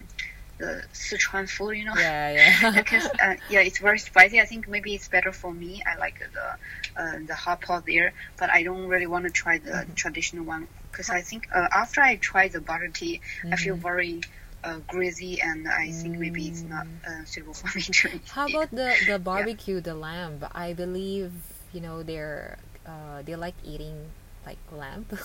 the 0.58 0.82
Sichuan 0.92 1.48
food, 1.48 1.72
you 1.76 1.84
know. 1.84 1.94
Yeah, 1.94 2.30
yeah. 2.30 2.72
because 2.74 3.10
uh, 3.22 3.34
yeah, 3.48 3.60
it's 3.60 3.78
very 3.78 3.98
spicy. 3.98 4.40
I 4.40 4.44
think 4.44 4.68
maybe 4.68 4.94
it's 4.94 5.08
better 5.08 5.32
for 5.32 5.52
me. 5.52 5.82
I 5.86 5.98
like 5.98 6.18
the 6.20 7.00
uh, 7.02 7.18
the 7.26 7.34
hot 7.34 7.62
pot 7.62 7.84
there, 7.86 8.12
but 8.38 8.50
I 8.50 8.62
don't 8.62 8.86
really 8.86 9.06
want 9.06 9.24
to 9.24 9.30
try 9.30 9.58
the 9.58 9.86
Mm-hmm. 9.86 9.92
traditional 9.94 10.44
one 10.44 10.68
because 10.90 11.10
I 11.10 11.20
think 11.22 11.46
uh, 11.54 11.68
after 11.74 12.00
I 12.00 12.16
try 12.16 12.48
the 12.48 12.60
butter 12.60 12.88
tea, 12.88 13.20
I 13.50 13.56
feel 13.56 13.76
Mm-hmm. 13.76 13.82
very 13.82 14.20
uh, 14.66 14.78
greasy, 14.88 15.40
and 15.40 15.68
I 15.68 15.90
think 15.90 16.18
maybe 16.18 16.48
it's 16.48 16.64
not 16.66 16.86
uh, 17.06 17.24
suitable 17.24 17.54
for 17.54 17.68
me 17.78 17.82
to 17.82 18.08
eat. 18.16 18.24
Mm. 18.26 18.30
How 18.36 18.46
about 18.48 18.70
the 18.74 18.90
the 19.06 19.18
barbecue, 19.30 19.80
the 19.80 19.94
lamb? 19.94 20.44
I 20.54 20.74
believe 20.74 21.32
you 21.72 21.80
know 21.80 22.02
they're 22.02 22.58
uh, 22.86 23.22
they 23.22 23.36
like 23.36 23.54
eating 23.64 24.10
like 24.46 24.58
lamb. 24.72 25.06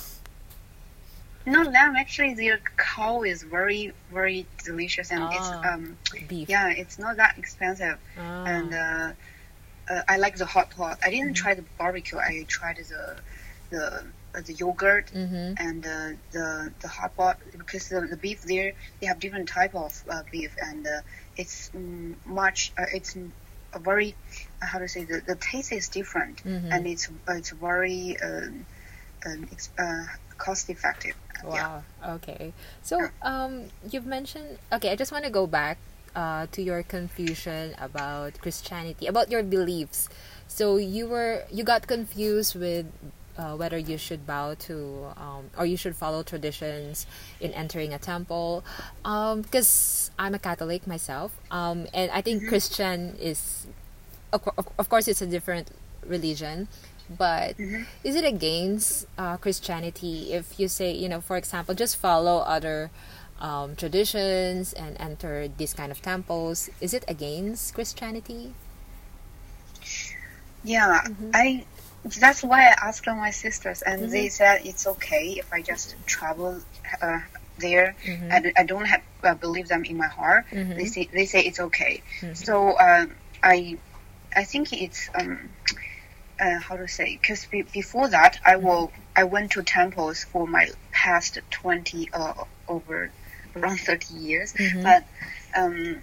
No 1.45 1.63
lamb. 1.63 1.95
Actually, 1.95 2.33
the 2.35 2.59
cow 2.77 3.23
is 3.23 3.43
very 3.43 3.93
very 4.11 4.45
delicious 4.63 5.11
and 5.11 5.23
it's 5.33 5.51
Ah, 5.63 5.73
um 5.73 5.97
Beef. 6.27 6.49
yeah 6.49 6.69
it's 6.69 6.99
not 6.99 7.17
that 7.17 7.37
expensive 7.37 7.97
Ah. 8.17 8.45
and 8.45 8.73
uh, 8.73 9.11
uh, 9.89 10.01
I 10.07 10.17
like 10.17 10.37
the 10.37 10.45
hot 10.45 10.69
pot. 10.71 10.99
I 11.03 11.09
didn't 11.09 11.33
Mm-hmm. 11.33 11.43
try 11.43 11.53
the 11.55 11.65
barbecue. 11.77 12.19
I 12.19 12.45
tried 12.47 12.77
the 12.77 13.17
the 13.71 14.05
uh, 14.35 14.41
the 14.41 14.53
yogurt 14.53 15.11
Mhm. 15.13 15.55
and 15.59 15.85
uh, 15.85 16.09
the 16.31 16.71
the 16.79 16.87
hot 16.87 17.15
pot 17.15 17.37
because 17.57 17.89
the, 17.89 18.01
the 18.01 18.17
beef 18.17 18.41
there 18.43 18.73
they 18.99 19.07
have 19.07 19.19
different 19.19 19.49
type 19.49 19.75
of 19.75 19.91
uh, 20.09 20.23
beef 20.31 20.55
and 20.61 20.87
uh, 20.87 21.01
it's 21.37 21.71
much 22.25 22.71
uh, 22.77 22.85
it's 22.93 23.15
a 23.73 23.79
very 23.79 24.15
how 24.59 24.79
to 24.79 24.87
say 24.87 25.03
the, 25.03 25.21
the 25.21 25.35
taste 25.35 25.71
is 25.71 25.87
different 25.89 26.43
Mhm. 26.43 26.71
and 26.71 26.87
it's 26.87 27.09
it's 27.29 27.51
very 27.51 28.17
um, 28.21 28.65
um, 29.25 29.47
uh, 29.77 30.05
cost 30.37 30.69
effective. 30.69 31.15
Yeah. 31.43 31.49
Wow. 31.49 31.83
Okay. 32.15 32.53
So, 32.83 33.09
um, 33.21 33.65
you've 33.89 34.05
mentioned. 34.05 34.57
Okay, 34.73 34.89
I 34.91 34.95
just 34.95 35.11
want 35.11 35.25
to 35.25 35.29
go 35.31 35.45
back 35.47 35.77
uh, 36.15 36.47
to 36.51 36.61
your 36.61 36.83
confusion 36.83 37.73
about 37.79 38.39
Christianity, 38.41 39.07
about 39.07 39.29
your 39.31 39.43
beliefs. 39.43 40.09
So 40.47 40.77
you 40.77 41.07
were 41.07 41.45
you 41.51 41.63
got 41.63 41.87
confused 41.87 42.55
with 42.55 42.85
uh, 43.41 43.55
whether 43.55 43.77
you 43.77 43.97
should 43.97 44.27
bow 44.27 44.53
to 44.53 45.09
um, 45.17 45.49
or 45.57 45.65
you 45.65 45.75
should 45.75 45.95
follow 45.95 46.21
traditions 46.21 47.07
in 47.39 47.51
entering 47.53 47.93
a 47.93 47.97
temple. 47.97 48.63
Because 49.03 50.11
I'm 50.19 50.35
a 50.35 50.39
Catholic 50.39 50.85
myself, 50.85 51.33
um, 51.49 51.87
and 51.93 52.11
I 52.11 52.21
think 52.21 52.47
Christian 52.47 53.17
is, 53.19 53.65
of, 54.31 54.47
of, 54.77 54.89
course, 54.89 55.07
it's 55.07 55.21
a 55.21 55.25
different 55.25 55.69
religion. 56.05 56.67
But 57.09 57.59
is 58.03 58.15
it 58.15 58.23
against 58.23 59.07
uh, 59.17 59.35
Christianity 59.37 60.31
if 60.31 60.59
you 60.59 60.69
say, 60.69 60.93
you 60.93 61.09
know, 61.09 61.19
for 61.19 61.35
example, 61.35 61.75
just 61.75 61.97
follow 61.97 62.39
other 62.39 62.89
um, 63.41 63.75
traditions 63.75 64.71
and 64.71 64.95
enter 64.99 65.49
these 65.49 65.73
kind 65.73 65.91
of 65.91 66.01
temples? 66.01 66.69
Is 66.79 66.93
it 66.93 67.03
against 67.07 67.73
Christianity? 67.73 68.53
Yeah, 70.63 71.01
Mm-hmm. 71.03 71.31
I. 71.33 71.65
That's 72.03 72.43
why 72.43 72.61
I 72.69 72.75
asked 72.87 73.05
my 73.07 73.31
sisters, 73.31 73.81
and 73.83 74.11
they 74.11 74.25
Mm-hmm. 74.25 74.29
said 74.29 74.61
it's 74.65 74.87
okay 74.87 75.35
if 75.37 75.53
I 75.53 75.61
just 75.61 75.95
travel 76.07 76.59
uh, 77.01 77.19
there. 77.59 77.95
Mm-hmm. 78.05 78.31
I, 78.31 78.53
I 78.57 78.63
don't 78.63 78.85
have 78.85 79.03
uh, 79.23 79.35
believe 79.35 79.67
them 79.67 79.83
in 79.85 79.97
my 79.97 80.07
heart. 80.07 80.45
Mhm. 80.51 80.75
They 80.77 80.85
say 80.85 81.09
they 81.13 81.25
say 81.25 81.41
it's 81.41 81.59
okay. 81.59 82.01
Mm-hmm. 82.21 82.33
So 82.33 82.77
um, 82.79 83.11
I 83.43 83.77
I 84.35 84.45
think 84.45 84.73
it's 84.73 85.09
um 85.13 85.49
uh, 86.39 86.59
how 86.59 86.75
to 86.77 86.87
say 86.87 87.17
because 87.21 87.45
be, 87.45 87.61
before 87.61 88.07
that 88.09 88.39
I 88.43 88.55
Mm-hmm. 88.55 88.65
will 88.65 88.91
I 89.15 89.25
went 89.25 89.51
to 89.51 89.61
temples 89.61 90.23
for 90.23 90.47
my 90.47 90.69
past 90.91 91.37
twenty 91.51 92.09
uh, 92.13 92.33
over 92.67 93.11
around 93.55 93.79
thirty 93.79 94.15
years, 94.15 94.53
Mhm. 94.53 94.83
but 94.83 95.05
um 95.55 96.01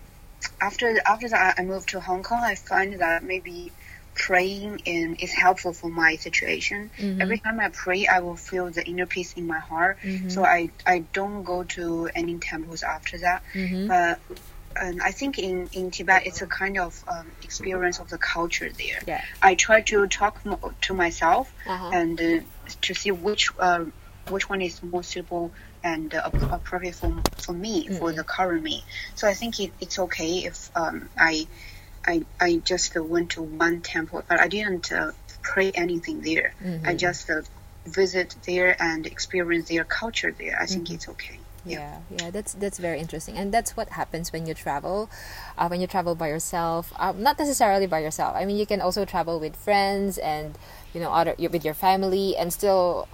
after 0.60 0.94
after 1.04 1.28
that 1.28 1.58
I 1.58 1.64
moved 1.64 1.88
to 1.88 1.98
Hong 2.00 2.22
Kong. 2.22 2.42
I 2.44 2.54
find 2.54 3.00
that 3.00 3.24
maybe 3.24 3.72
praying 4.18 4.82
in 4.84 5.14
is 5.16 5.32
helpful 5.32 5.72
for 5.72 5.88
my 6.02 6.16
situation. 6.16 6.90
Mhm. 6.98 7.20
Every 7.22 7.38
time 7.38 7.58
I 7.60 7.68
pray, 7.84 8.06
I 8.06 8.18
will 8.20 8.36
feel 8.36 8.66
the 8.78 8.84
inner 8.90 9.06
peace 9.06 9.32
in 9.40 9.46
my 9.46 9.60
heart. 9.70 9.94
Mhm. 10.02 10.30
So 10.34 10.44
I 10.44 10.70
I 10.94 10.96
don't 11.18 11.42
go 11.52 11.58
to 11.76 12.10
any 12.14 12.36
temples 12.38 12.82
after 12.82 13.16
that. 13.24 13.42
Mhm. 13.54 13.86
But 13.88 14.18
and 14.84 15.02
I 15.02 15.12
think 15.12 15.38
in, 15.38 15.68
in 15.72 15.90
Tibet 15.90 16.22
it's 16.28 16.40
a 16.42 16.46
kind 16.46 16.78
of 16.78 17.02
um, 17.08 17.26
experience 17.42 17.98
of 18.02 18.08
the 18.10 18.18
culture 18.18 18.70
there. 18.82 19.00
Yeah. 19.06 19.22
I 19.42 19.54
try 19.66 19.80
to 19.92 20.06
talk 20.06 20.34
mo- 20.44 20.72
to 20.86 20.92
myself 20.94 21.46
Uh-huh. 21.66 21.90
and 21.98 22.14
uh, 22.20 22.40
to 22.86 22.94
see 22.94 23.10
which 23.10 23.44
uh, 23.58 23.84
which 24.34 24.46
one 24.52 24.60
is 24.68 24.74
more 24.82 25.02
suitable 25.12 25.50
and 25.82 26.14
uh, 26.14 26.30
appropriate 26.58 26.94
for, 27.00 27.10
for 27.44 27.54
me 27.54 27.74
for 27.98 28.12
the 28.12 28.24
current 28.36 28.62
me. 28.62 28.84
So 29.14 29.22
I 29.32 29.34
think 29.40 29.58
it, 29.64 29.70
it's 29.80 29.98
okay 30.06 30.32
if 30.50 30.56
um, 30.76 31.08
I 31.16 31.46
I 32.08 32.24
I 32.40 32.50
just 32.72 32.96
uh, 32.96 33.04
went 33.04 33.28
to 33.36 33.42
one 33.42 33.76
temple, 33.82 34.24
but 34.28 34.40
I 34.40 34.48
didn't 34.48 34.90
uh, 34.90 35.12
pray 35.42 35.70
anything 35.84 36.22
there. 36.22 36.54
I 36.84 36.94
just 36.94 37.28
uh, 37.30 37.42
visit 37.86 38.34
there 38.46 38.70
and 38.82 39.06
experience 39.06 39.68
their 39.68 39.84
culture 39.84 40.32
there. 40.32 40.56
I 40.60 40.66
think 40.66 40.90
it's 40.90 41.08
okay. 41.14 41.38
yeah 41.66 41.98
yeah 42.18 42.30
that's 42.30 42.54
that's 42.62 42.78
very 42.78 42.98
interesting 43.04 43.36
and 43.36 43.52
that's 43.52 43.76
what 43.76 43.88
happens 44.00 44.32
when 44.32 44.46
you 44.48 44.54
travel 44.54 45.10
uh, 45.58 45.66
when 45.70 45.80
you 45.82 45.86
travel 45.86 46.14
by 46.14 46.28
yourself 46.28 46.92
um, 47.02 47.20
not 47.20 47.36
necessarily 47.38 47.86
by 47.86 47.98
yourself 47.98 48.32
i 48.40 48.44
mean 48.46 48.56
you 48.56 48.64
can 48.72 48.80
also 48.80 49.04
travel 49.04 49.36
with 49.44 49.54
friends 49.56 50.16
and 50.18 50.56
you 50.94 51.00
know 51.02 51.10
other 51.12 51.34
with 51.54 51.64
your 51.68 51.74
family 51.74 52.36
and 52.40 52.52
still 52.54 53.08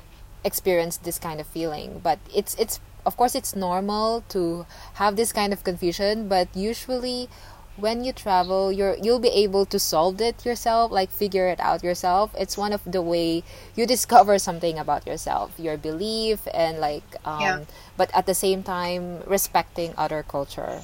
experience 0.45 0.95
this 0.99 1.19
kind 1.19 1.41
of 1.41 1.47
feeling 1.57 1.89
but 2.05 2.19
it's 2.33 2.55
it's 2.63 2.79
of 3.09 3.17
course 3.17 3.35
it's 3.35 3.57
normal 3.57 4.23
to 4.29 4.67
have 5.03 5.17
this 5.17 5.33
kind 5.33 5.53
of 5.53 5.65
confusion 5.65 6.29
but 6.29 6.47
usually 6.55 7.29
when 7.77 8.05
you 8.05 8.13
travel 8.13 8.73
you're 8.73 8.97
you'll 9.03 9.19
be 9.21 9.29
able 9.31 9.65
to 9.67 9.79
solve 9.79 10.21
it 10.21 10.45
yourself 10.45 10.91
like 10.91 11.11
figure 11.11 11.49
it 11.49 11.61
out 11.61 11.83
yourself 11.83 12.35
it's 12.39 12.57
one 12.57 12.73
of 12.73 12.83
the 12.85 13.01
way 13.03 13.43
you 13.75 13.87
discover 13.87 14.39
something 14.39 14.79
about 14.79 15.07
yourself 15.07 15.59
your 15.59 15.77
belief 15.77 16.47
and 16.55 16.79
like 16.79 17.17
um 17.27 17.67
Yeah. 17.67 17.67
but 17.97 18.11
at 18.15 18.27
the 18.27 18.35
same 18.35 18.63
time 18.63 19.21
respecting 19.27 19.95
other 19.97 20.23
culture 20.23 20.83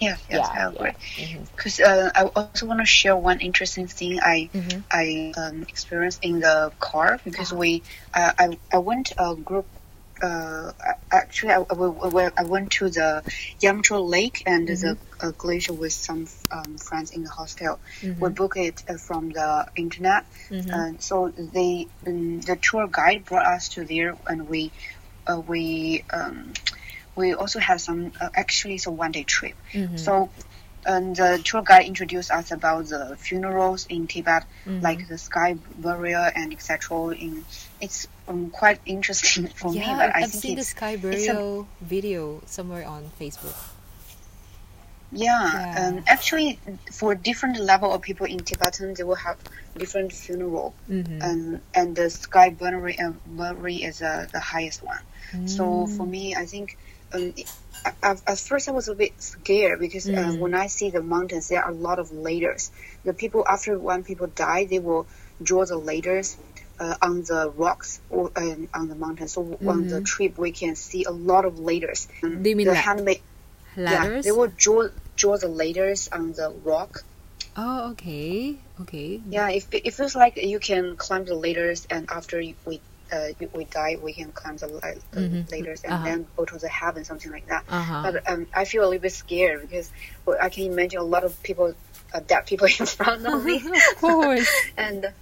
Yeah, 0.00 0.16
yes, 0.30 0.50
Yeah, 0.50 0.54
I 0.54 0.66
agree. 0.68 0.92
Because 1.56 1.80
uh, 1.80 2.10
I 2.14 2.24
also 2.24 2.54
want 2.54 2.80
to 2.80 2.86
share 2.86 3.16
one 3.16 3.40
interesting 3.40 3.86
thing 3.88 4.20
I 4.22 4.50
Mhm. 4.54 4.84
I 4.90 5.32
um, 5.36 5.62
experienced 5.68 6.20
in 6.22 6.40
the 6.40 6.72
car 6.78 7.20
because 7.24 7.52
Uh-huh. 7.52 7.54
we 7.54 7.82
uh, 8.14 8.32
I 8.38 8.58
I 8.72 8.78
went 8.78 9.12
a 9.18 9.34
group. 9.36 9.68
Uh, 10.20 10.72
actually, 11.10 11.52
I, 11.52 11.60
I, 11.70 12.30
I 12.36 12.44
went 12.44 12.72
to 12.72 12.90
the 12.90 13.22
Yamchu 13.60 14.04
Lake 14.08 14.42
and 14.46 14.66
the 14.66 14.98
uh, 15.20 15.30
glacier 15.36 15.72
with 15.72 15.92
some 15.92 16.26
um, 16.50 16.76
friends 16.78 17.10
in 17.12 17.22
the 17.22 17.30
hostel. 17.30 17.78
We 18.20 18.30
booked 18.30 18.56
it 18.56 18.82
uh, 18.88 18.96
from 18.96 19.30
the 19.30 19.66
internet, 19.76 20.24
Mhm. 20.50 20.72
uh, 20.96 20.98
so 20.98 21.28
they 21.36 21.86
um, 22.06 22.40
the 22.40 22.56
tour 22.56 22.88
guide 22.90 23.24
brought 23.24 23.46
us 23.46 23.68
to 23.70 23.84
there, 23.84 24.16
and 24.26 24.48
we 24.48 24.72
uh, 25.26 25.40
we 25.46 26.04
um, 26.12 26.52
we 27.14 27.34
also 27.34 27.58
had 27.60 27.80
some 27.80 28.12
uh, 28.20 28.28
actually 28.34 28.74
it's 28.74 28.86
a 28.86 28.90
one 28.90 29.12
day 29.12 29.24
trip. 29.24 29.54
Mhm. 29.72 29.98
So, 29.98 30.30
and 30.86 31.14
the 31.14 31.40
tour 31.44 31.62
guide 31.62 31.86
introduced 31.86 32.30
us 32.30 32.50
about 32.50 32.86
the 32.88 33.16
funerals 33.16 33.86
in 33.86 34.06
Tibet, 34.08 34.44
Mhm. 34.66 34.82
like 34.82 35.06
the 35.06 35.18
sky 35.18 35.56
burial 35.76 36.28
and 36.34 36.52
etc. 36.52 37.10
In 37.14 37.44
it's 37.80 38.06
um, 38.28 38.50
quite 38.50 38.80
interesting 38.86 39.46
for 39.60 39.72
me, 39.72 39.80
but 39.80 40.14
I 40.14 40.20
i've 40.22 40.30
think 40.30 40.42
seen 40.42 40.56
the 40.56 40.64
sky 40.64 40.92
it's 40.92 41.02
a- 41.02 41.06
burial 41.08 41.68
video 41.80 42.40
somewhere 42.46 42.86
on 42.86 43.10
facebook 43.20 43.56
yeah. 45.10 45.50
Yeah. 45.74 45.88
Um, 45.88 46.04
actually, 46.06 46.58
for 46.92 47.14
different 47.14 47.58
level 47.60 47.92
of 47.94 48.02
people 48.02 48.26
in 48.26 48.40
Tibetan, 48.40 48.92
they 48.94 49.04
will 49.04 49.14
have 49.14 49.38
different 49.76 50.12
funeral, 50.12 50.74
Mhm. 50.88 51.22
and 51.24 51.60
and 51.74 51.96
the 51.96 52.10
sky 52.10 52.50
burial, 52.50 52.94
uh, 53.00 53.12
burial 53.26 53.88
is 53.88 54.02
uh, 54.02 54.26
the 54.30 54.40
highest 54.40 54.82
one. 54.84 55.00
So 55.46 55.64
Mm. 55.64 55.96
for 55.96 56.06
me, 56.06 56.34
I 56.36 56.44
think 56.44 56.76
um, 57.14 57.32
I, 57.86 57.92
I- 58.02 58.16
at 58.26 58.38
first 58.38 58.68
I 58.68 58.72
was 58.72 58.88
a 58.88 58.94
bit 58.94 59.12
scared 59.22 59.80
because 59.80 60.06
uh, 60.08 60.12
Mm. 60.12 60.38
when 60.40 60.54
I 60.54 60.66
see 60.66 60.90
the 60.90 61.00
mountains, 61.02 61.48
there 61.48 61.62
are 61.64 61.70
a 61.70 61.74
lot 61.88 61.98
of 61.98 62.12
layers. 62.12 62.70
The 63.04 63.14
people 63.14 63.44
after 63.48 63.78
when 63.78 64.04
people 64.04 64.26
die, 64.26 64.66
they 64.66 64.78
will 64.78 65.06
draw 65.42 65.64
the 65.64 65.78
layers 65.78 66.36
uh, 66.80 66.96
on 67.02 67.22
the 67.22 67.50
rocks 67.56 68.00
or 68.10 68.30
um, 68.36 68.68
on 68.74 68.88
the 68.88 68.94
mountain. 68.94 69.28
So 69.28 69.58
on 69.66 69.88
the 69.88 70.00
trip, 70.00 70.38
we 70.38 70.52
can 70.52 70.74
see 70.76 71.04
a 71.04 71.10
lot 71.10 71.44
of 71.44 71.54
Mm-hmm. 71.58 72.42
Do 72.42 72.50
you 72.50 72.56
mean 72.56 72.66
the 72.66 72.74
handmade? 72.74 73.20
ladders 73.76 74.24
Yeah, 74.24 74.32
they 74.32 74.32
will 74.32 74.52
draw 74.56 74.88
draw 75.16 75.36
the 75.36 75.48
layers 75.48 76.08
on 76.08 76.32
the 76.32 76.50
rock. 76.64 77.04
oh 77.56 77.90
okay 77.90 78.56
okay 78.80 79.20
Yeah, 79.30 79.48
it, 79.50 79.66
it 79.72 79.94
feels 79.94 80.14
like 80.14 80.36
you 80.36 80.58
can 80.58 80.96
climb 80.96 81.24
the 81.24 81.34
ladders, 81.34 81.86
and 81.90 82.08
after 82.10 82.38
we 82.38 82.80
uh, 83.10 83.28
we 83.54 83.64
die, 83.64 83.96
we 84.02 84.12
can 84.12 84.30
climb 84.32 84.56
the, 84.58 84.68
la- 84.68 85.00
the 85.12 85.20
Mhm. 85.20 85.50
ladders 85.50 85.80
and 85.84 85.92
Uh-huh. 85.94 86.04
then 86.04 86.26
go 86.36 86.44
to 86.44 86.58
the 86.58 86.68
heaven, 86.68 87.04
something 87.04 87.32
like 87.32 87.46
that. 87.48 87.64
uh-huh 87.68 88.02
But 88.04 88.14
um, 88.30 88.46
I 88.54 88.64
feel 88.66 88.82
a 88.84 88.88
little 88.90 89.00
bit 89.00 89.12
scared 89.24 89.62
because 89.62 89.90
I 90.40 90.48
can 90.50 90.64
imagine 90.72 91.00
a 91.00 91.08
lot 91.14 91.24
of 91.24 91.32
people, 91.42 91.74
uh, 92.12 92.20
dead 92.20 92.46
people 92.46 92.66
in 92.80 92.86
front 92.86 93.26
of 93.26 93.44
me. 93.44 93.62
and 94.76 95.12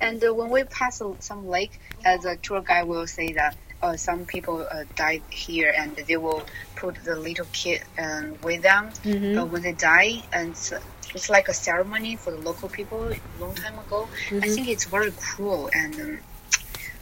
and 0.00 0.24
uh, 0.24 0.32
when 0.34 0.50
we 0.50 0.64
pass 0.64 1.02
some 1.20 1.46
lake, 1.48 1.78
uh, 2.04 2.16
the 2.18 2.36
tour 2.42 2.60
guide 2.62 2.86
will 2.86 3.06
say 3.06 3.32
that 3.32 3.56
uh, 3.82 3.96
some 3.96 4.24
people 4.26 4.66
uh, 4.70 4.84
died 4.96 5.22
here, 5.30 5.72
and 5.76 5.94
they 5.96 6.16
will 6.16 6.42
put 6.76 6.96
the 7.04 7.14
little 7.16 7.46
kid 7.52 7.82
um, 7.98 8.36
with 8.42 8.62
them 8.62 8.90
Mhm. 9.04 9.38
uh, 9.38 9.46
when 9.46 9.62
they 9.62 9.72
die, 9.72 10.22
and 10.32 10.50
it's, 10.50 10.72
it's 11.14 11.30
like 11.30 11.48
a 11.48 11.54
ceremony 11.54 12.16
for 12.16 12.30
the 12.32 12.38
local 12.38 12.68
people 12.68 13.00
a 13.12 13.16
long 13.40 13.54
time 13.54 13.78
ago. 13.78 14.08
I 14.30 14.34
Mhm. 14.34 14.54
think 14.54 14.68
it's 14.68 14.84
very 14.86 15.12
cruel 15.12 15.70
and. 15.72 15.94
Um, 16.00 16.18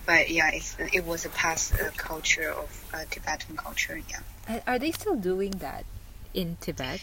but 0.07 0.31
yeah, 0.31 0.51
it's, 0.53 0.77
it 0.93 1.05
was 1.05 1.25
a 1.25 1.29
past 1.31 1.75
uh, 1.75 1.91
culture 1.97 2.49
of 2.53 2.71
uh, 2.95 3.03
Tibetan 3.11 3.57
culture. 3.57 4.01
Yeah, 4.09 4.61
Are 4.65 4.79
they 4.79 4.93
still 4.93 5.17
doing 5.17 5.51
that 5.59 5.85
in 6.33 6.57
Tibet? 6.61 7.01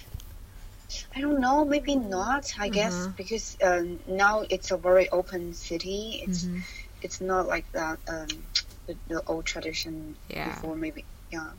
I 1.15 1.21
don't 1.21 1.39
know, 1.39 1.65
maybe 1.65 1.95
not. 1.95 2.53
I 2.59 2.69
guess 2.69 2.93
Uh-huh. 3.05 3.13
because 3.17 3.57
um, 3.63 3.99
now 4.07 4.45
it's 4.49 4.71
a 4.71 4.77
very 4.77 5.09
open 5.09 5.53
city. 5.53 6.21
It's 6.25 6.45
Mhm. 6.45 6.61
it's 7.01 7.19
not 7.21 7.47
like 7.47 7.65
that. 7.73 7.99
Um, 8.07 8.27
the, 8.87 8.95
the 9.07 9.23
old 9.27 9.45
tradition 9.45 10.15
Yeah. 10.29 10.49
before 10.49 10.75
maybe 10.75 11.05
yeah 11.31 11.51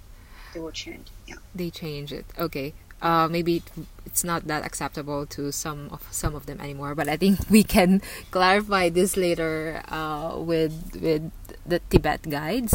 they 0.52 0.60
will 0.60 0.72
change 0.72 1.08
yeah 1.26 1.40
They 1.54 1.70
change 1.70 2.12
it. 2.12 2.26
Okay. 2.38 2.74
Uh, 3.02 3.28
maybe 3.28 3.62
it's 4.06 4.24
not 4.24 4.46
that 4.46 4.64
acceptable 4.64 5.26
to 5.36 5.52
some 5.52 5.88
of 5.90 6.00
some 6.10 6.34
of 6.34 6.46
them 6.46 6.60
anymore. 6.60 6.94
But 6.94 7.08
I 7.08 7.16
think 7.16 7.38
we 7.50 7.62
can 7.64 8.00
clarify 8.30 8.88
this 8.88 9.16
later 9.16 9.82
uh, 9.88 10.36
with 10.38 10.72
with 11.00 11.30
the 11.66 11.80
Tibet 11.90 12.22
guides. 12.28 12.74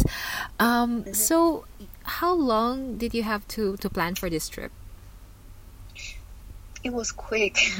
Um, 0.59 1.05
So, 1.13 1.65
how 2.19 2.33
long 2.33 2.97
did 2.97 3.13
you 3.13 3.23
have 3.23 3.47
to 3.57 3.77
to 3.77 3.87
plan 3.89 4.15
for 4.15 4.29
this 4.29 4.49
trip? 4.49 4.71
It 6.83 6.93
was 6.93 7.11
quick. 7.11 7.57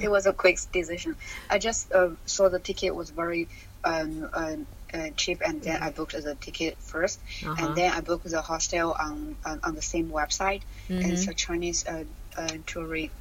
It, 0.00 0.10
was, 0.10 0.26
a 0.26 0.32
quick 0.32 0.58
decision. 0.72 1.16
I 1.50 1.58
just 1.58 1.92
uh, 1.92 2.10
saw 2.26 2.48
the 2.48 2.58
ticket 2.58 2.94
was 2.94 3.10
very 3.10 3.48
um, 3.84 4.28
uh, 4.32 4.56
uh, 4.92 5.10
cheap 5.16 5.42
and 5.44 5.62
then 5.62 5.82
i 5.82 5.90
booked 5.90 6.12
the 6.12 6.34
ticket 6.36 6.76
1st 6.80 7.18
Uh-huh. 7.18 7.54
and 7.58 7.76
then 7.76 7.92
i 7.92 8.00
booked 8.00 8.28
the 8.30 8.40
hostel 8.40 8.92
on 8.92 9.36
on, 9.44 9.60
on 9.62 9.74
the 9.74 9.82
same 9.82 10.10
website. 10.10 10.62
And 10.88 11.12
it's 11.12 11.26
a 11.28 11.34
chinese 11.34 11.86
uh, 11.86 12.04
uh, 12.36 12.48
tourist 12.66 13.12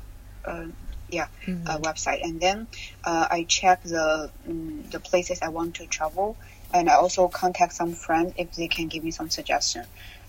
uh, 0.45 0.67
yeah 1.09 1.27
uh, 1.47 1.77
website. 1.79 2.23
And 2.23 2.39
then 2.39 2.67
uh, 3.03 3.27
i 3.29 3.43
check 3.43 3.83
the 3.83 4.29
um, 4.47 4.83
the 4.91 4.99
places 4.99 5.41
i 5.41 5.49
want 5.49 5.75
to 5.75 5.87
travel. 5.87 6.37
And 6.73 6.89
i 6.89 6.93
also 6.93 7.27
contact 7.27 7.73
some 7.73 7.93
friends 7.93 8.33
if 8.37 8.53
they 8.55 8.67
can 8.67 8.87
give 8.87 9.03
me 9.03 9.11
some 9.11 9.29
suggestion 9.29 9.85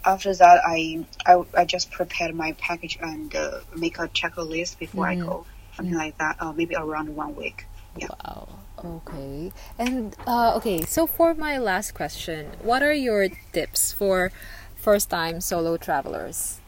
after 0.07 0.35
that 0.35 0.61
i 0.65 1.05
i, 1.27 1.43
I 1.55 1.65
just 1.65 1.91
prepared 1.91 2.35
my 2.35 2.53
package 2.53 2.99
and 3.01 3.35
uh, 3.35 3.61
make 3.77 3.99
a 3.99 4.09
checklist 4.09 4.79
before 4.79 5.07
i 5.07 5.15
go 5.15 5.45
something 5.75 5.95
like 5.95 6.17
that 6.19 6.37
uh, 6.41 6.53
maybe 6.53 6.75
around 6.75 7.15
one 7.15 7.35
week 7.37 7.67
yeah 7.99 8.09
Wow. 8.25 8.49
Okay. 8.85 9.53
And 9.79 10.15
uh, 10.27 10.55
okay, 10.57 10.83
so 10.83 11.07
for 11.07 11.35
my 11.35 11.59
last 11.59 11.95
question, 11.95 12.53
what 12.63 12.83
are 12.83 12.93
your 12.93 13.29
tips 13.53 13.93
for 13.93 14.31
first-time 14.77 15.41
solo 15.41 15.77
travelers? 15.77 16.61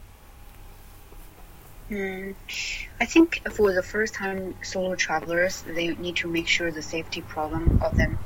Mm, 1.89 2.35
I 2.99 3.05
think 3.05 3.41
for 3.51 3.73
the 3.73 3.83
first 3.83 4.13
time 4.13 4.55
solo 4.63 4.95
travelers, 4.95 5.63
they 5.63 5.95
need 5.95 6.17
to 6.17 6.27
make 6.27 6.47
sure 6.47 6.71
the 6.71 6.81
safety 6.81 7.21
problem 7.21 7.79
of 7.81 7.95
them. 7.95 8.19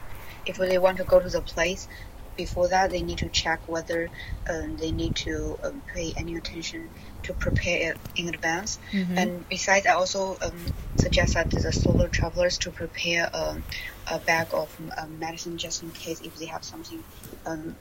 If 0.46 0.58
they 0.58 0.78
want 0.78 0.98
to 0.98 1.04
go 1.06 1.20
to 1.20 1.30
the 1.30 1.42
place, 1.42 1.88
before 2.36 2.68
that 2.68 2.92
they 2.92 3.02
need 3.02 3.20
to 3.20 3.30
check 3.30 3.60
whether 3.68 4.10
um, 4.50 4.78
they 4.78 4.92
need 4.92 5.16
to 5.16 5.58
um, 5.64 5.82
pay 5.94 6.14
any 6.18 6.36
attention 6.36 6.90
to 7.24 7.34
prepare 7.34 7.96
in 8.16 8.30
advance. 8.30 8.80
And 9.18 9.48
besides, 9.50 9.86
I 9.86 9.94
also 9.94 10.38
um, 10.42 10.54
suggest 10.98 11.36
that 11.36 11.50
the 11.50 11.72
solo 11.72 12.08
travelers 12.08 12.58
to 12.60 12.72
prepare 12.72 13.30
um, 13.34 13.64
a 14.12 14.20
bag 14.20 14.48
of 14.54 14.76
um, 14.98 15.20
medicine 15.20 15.58
just 15.58 15.84
in 15.84 15.92
case 15.92 16.22
if 16.22 16.36
they 16.38 16.46
have 16.46 16.64
something 16.64 17.04
um, 17.46 17.76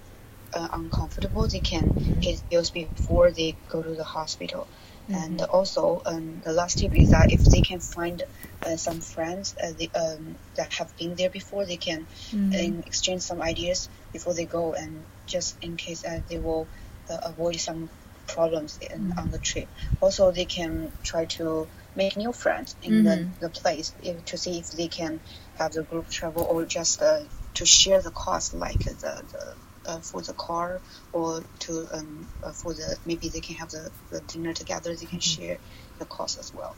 uh, 0.54 0.68
uncomfortable, 0.72 1.46
they 1.48 1.60
can 1.60 2.18
get 2.20 2.42
pills 2.50 2.70
before 2.70 3.30
they 3.30 3.56
go 3.68 3.82
to 3.82 3.94
the 3.94 4.04
hospital. 4.04 4.66
And 5.08 5.42
also, 5.42 6.02
um, 6.06 6.40
the 6.44 6.52
last 6.52 6.78
tip 6.78 6.96
is 6.96 7.10
that 7.10 7.32
if 7.32 7.44
they 7.44 7.60
can 7.60 7.80
find 7.80 8.22
uh, 8.64 8.76
some 8.76 9.00
friends 9.00 9.54
uh, 9.62 9.72
they, 9.76 9.88
um, 9.98 10.36
that 10.54 10.72
have 10.74 10.96
been 10.96 11.14
there 11.16 11.30
before, 11.30 11.64
they 11.64 11.76
can 11.76 12.06
um, 12.32 12.82
exchange 12.86 13.22
some 13.22 13.42
ideas 13.42 13.88
before 14.12 14.34
they 14.34 14.44
go, 14.44 14.74
and 14.74 15.02
just 15.26 15.56
in 15.62 15.76
case 15.76 16.04
uh, 16.04 16.20
they 16.28 16.38
will 16.38 16.66
uh, 17.10 17.18
avoid 17.24 17.56
some 17.56 17.90
problems 18.28 18.78
in, 18.78 19.12
on 19.18 19.30
the 19.30 19.38
trip. 19.38 19.68
Also, 20.00 20.30
they 20.30 20.44
can 20.44 20.92
try 21.02 21.24
to 21.24 21.66
make 21.94 22.16
new 22.16 22.32
friends 22.32 22.74
in 22.82 23.04
the, 23.04 23.28
the 23.40 23.48
place 23.48 23.94
if, 24.02 24.24
to 24.24 24.36
see 24.36 24.58
if 24.58 24.70
they 24.72 24.88
can 24.88 25.20
have 25.58 25.72
the 25.72 25.82
group 25.82 26.08
travel 26.08 26.42
or 26.44 26.64
just 26.64 27.02
uh, 27.02 27.20
to 27.54 27.66
share 27.66 28.00
the 28.00 28.10
cost, 28.10 28.54
like 28.54 28.78
the, 28.78 29.24
the 29.32 29.54
uh, 29.86 29.98
for 30.00 30.22
the 30.22 30.32
car 30.34 30.80
or 31.12 31.42
to 31.60 31.86
um, 31.92 32.26
uh, 32.42 32.52
for 32.52 32.74
the 32.74 32.96
maybe 33.06 33.28
they 33.28 33.40
can 33.40 33.56
have 33.56 33.70
the, 33.70 33.90
the 34.10 34.20
dinner 34.22 34.52
together. 34.52 34.94
They 34.94 35.06
can 35.06 35.20
share 35.20 35.58
the 35.98 36.04
cost 36.06 36.38
as 36.38 36.54
well. 36.54 36.74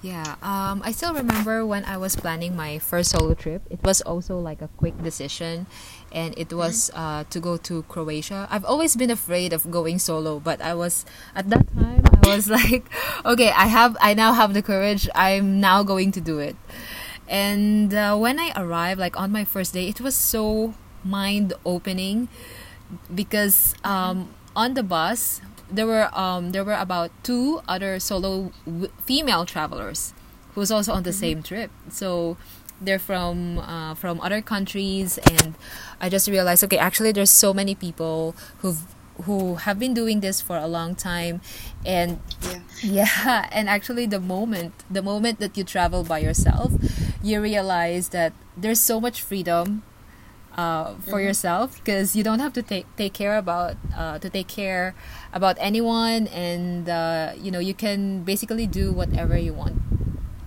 Yeah, 0.00 0.36
um, 0.42 0.80
I 0.84 0.92
still 0.92 1.12
remember 1.12 1.66
when 1.66 1.84
I 1.84 1.96
was 1.96 2.14
planning 2.14 2.54
my 2.54 2.78
first 2.78 3.10
solo 3.10 3.34
trip. 3.34 3.62
It 3.68 3.82
was 3.82 4.00
also 4.02 4.38
like 4.38 4.62
a 4.62 4.68
quick 4.76 4.94
decision, 5.02 5.66
and 6.12 6.38
it 6.38 6.52
was 6.52 6.92
uh, 6.94 7.24
to 7.30 7.40
go 7.40 7.56
to 7.56 7.82
Croatia. 7.90 8.46
I've 8.48 8.64
always 8.64 8.94
been 8.94 9.10
afraid 9.10 9.52
of 9.52 9.68
going 9.72 9.98
solo, 9.98 10.38
but 10.38 10.62
I 10.62 10.74
was 10.74 11.04
at 11.34 11.50
that 11.50 11.66
time 11.74 12.04
I 12.06 12.28
was 12.28 12.48
like, 12.62 12.86
okay, 13.24 13.50
I 13.50 13.66
have, 13.66 13.96
I 14.00 14.14
now 14.14 14.34
have 14.34 14.54
the 14.54 14.62
courage. 14.62 15.08
I'm 15.16 15.58
now 15.58 15.82
going 15.82 16.12
to 16.12 16.20
do 16.20 16.38
it. 16.38 16.54
And 17.26 17.92
uh, 17.92 18.16
when 18.16 18.38
I 18.38 18.52
arrived, 18.54 19.00
like 19.00 19.18
on 19.18 19.32
my 19.32 19.44
first 19.44 19.74
day, 19.74 19.88
it 19.88 20.00
was 20.00 20.14
so 20.14 20.74
mind 21.04 21.52
opening 21.64 22.28
because 23.14 23.74
um, 23.84 24.30
on 24.56 24.74
the 24.74 24.82
bus 24.82 25.40
there 25.70 25.86
were 25.86 26.08
um, 26.18 26.52
there 26.52 26.64
were 26.64 26.74
about 26.74 27.10
two 27.22 27.60
other 27.68 28.00
solo 28.00 28.52
w- 28.64 28.90
female 29.04 29.44
travelers 29.44 30.14
who 30.54 30.60
was 30.60 30.70
also 30.70 30.92
on 30.92 31.02
the 31.02 31.12
same 31.12 31.42
trip. 31.42 31.70
So 31.90 32.36
they're 32.80 32.98
from 32.98 33.58
uh, 33.58 33.94
from 33.94 34.20
other 34.20 34.40
countries, 34.40 35.18
and 35.18 35.54
I 36.00 36.08
just 36.08 36.28
realized, 36.28 36.64
okay, 36.64 36.78
actually, 36.78 37.12
there's 37.12 37.30
so 37.30 37.52
many 37.52 37.74
people 37.74 38.34
who've 38.60 38.80
who 39.24 39.56
have 39.56 39.78
been 39.78 39.92
doing 39.94 40.20
this 40.20 40.40
for 40.40 40.56
a 40.56 40.66
long 40.66 40.94
time, 40.94 41.40
and 41.84 42.20
Yeah. 42.42 42.58
yeah, 42.82 43.48
and 43.52 43.68
actually 43.68 44.06
the 44.06 44.20
moment 44.20 44.72
the 44.90 45.02
moment 45.02 45.38
that 45.40 45.56
you 45.58 45.64
travel 45.64 46.02
by 46.02 46.20
yourself, 46.20 46.72
you 47.22 47.40
realize 47.42 48.08
that 48.10 48.32
there's 48.56 48.80
so 48.80 49.00
much 49.00 49.20
freedom 49.20 49.82
uh, 50.58 50.94
for 51.06 51.20
yourself 51.22 51.78
because 51.78 52.16
you 52.16 52.24
don't 52.26 52.40
have 52.40 52.52
to 52.52 52.62
take 52.62 52.84
take 52.98 53.14
care 53.14 53.38
about 53.38 53.76
uh, 53.96 54.18
to 54.18 54.28
take 54.28 54.48
care 54.50 54.94
about 55.32 55.56
anyone 55.60 56.26
and 56.28 56.88
uh, 56.90 57.32
you 57.38 57.50
know 57.50 57.60
you 57.62 57.74
can 57.74 58.24
basically 58.26 58.66
do 58.66 58.92
whatever 58.92 59.38
you 59.38 59.54
want 59.54 59.78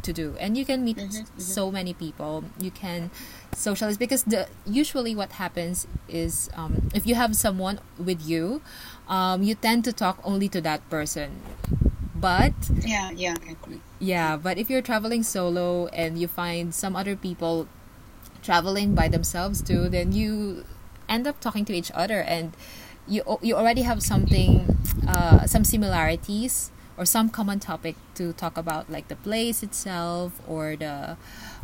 to 0.03 0.13
do. 0.13 0.35
And 0.39 0.57
you 0.57 0.65
can 0.65 0.83
meet 0.83 0.97
so 1.37 1.71
many 1.71 1.93
people. 1.93 2.43
You 2.59 2.71
can 2.71 3.11
socialize 3.55 3.97
because 3.97 4.23
the 4.23 4.47
usually 4.65 5.15
what 5.15 5.33
happens 5.33 5.87
is 6.09 6.49
um, 6.55 6.89
if 6.93 7.05
you 7.05 7.15
have 7.15 7.35
someone 7.35 7.79
with 7.97 8.21
you 8.25 8.61
um, 9.07 9.43
you 9.43 9.55
tend 9.55 9.83
to 9.85 9.93
talk 9.93 10.19
only 10.23 10.49
to 10.49 10.61
that 10.61 10.87
person. 10.89 11.41
But 12.15 12.53
Yeah, 12.85 13.09
yeah, 13.11 13.35
yeah, 13.99 14.37
but 14.37 14.57
if 14.57 14.69
you're 14.69 14.81
traveling 14.81 15.23
solo 15.23 15.87
and 15.87 16.17
you 16.19 16.27
find 16.27 16.73
some 16.73 16.95
other 16.95 17.15
people 17.15 17.67
traveling 18.41 18.93
by 18.95 19.07
themselves 19.07 19.61
too, 19.61 19.89
then 19.89 20.11
you 20.11 20.65
end 21.09 21.27
up 21.27 21.39
talking 21.39 21.65
to 21.65 21.73
each 21.73 21.91
other 21.93 22.21
and 22.21 22.55
you 23.07 23.23
you 23.41 23.55
already 23.55 23.81
have 23.81 24.01
something 24.03 24.71
uh, 25.07 25.45
some 25.45 25.63
similarities 25.63 26.71
or 26.97 27.05
some 27.05 27.29
common 27.29 27.59
topic 27.59 27.95
to 28.15 28.33
talk 28.33 28.57
about 28.57 28.89
like 28.89 29.07
the 29.07 29.15
place 29.15 29.63
itself 29.63 30.39
or 30.47 30.75
the 30.75 31.17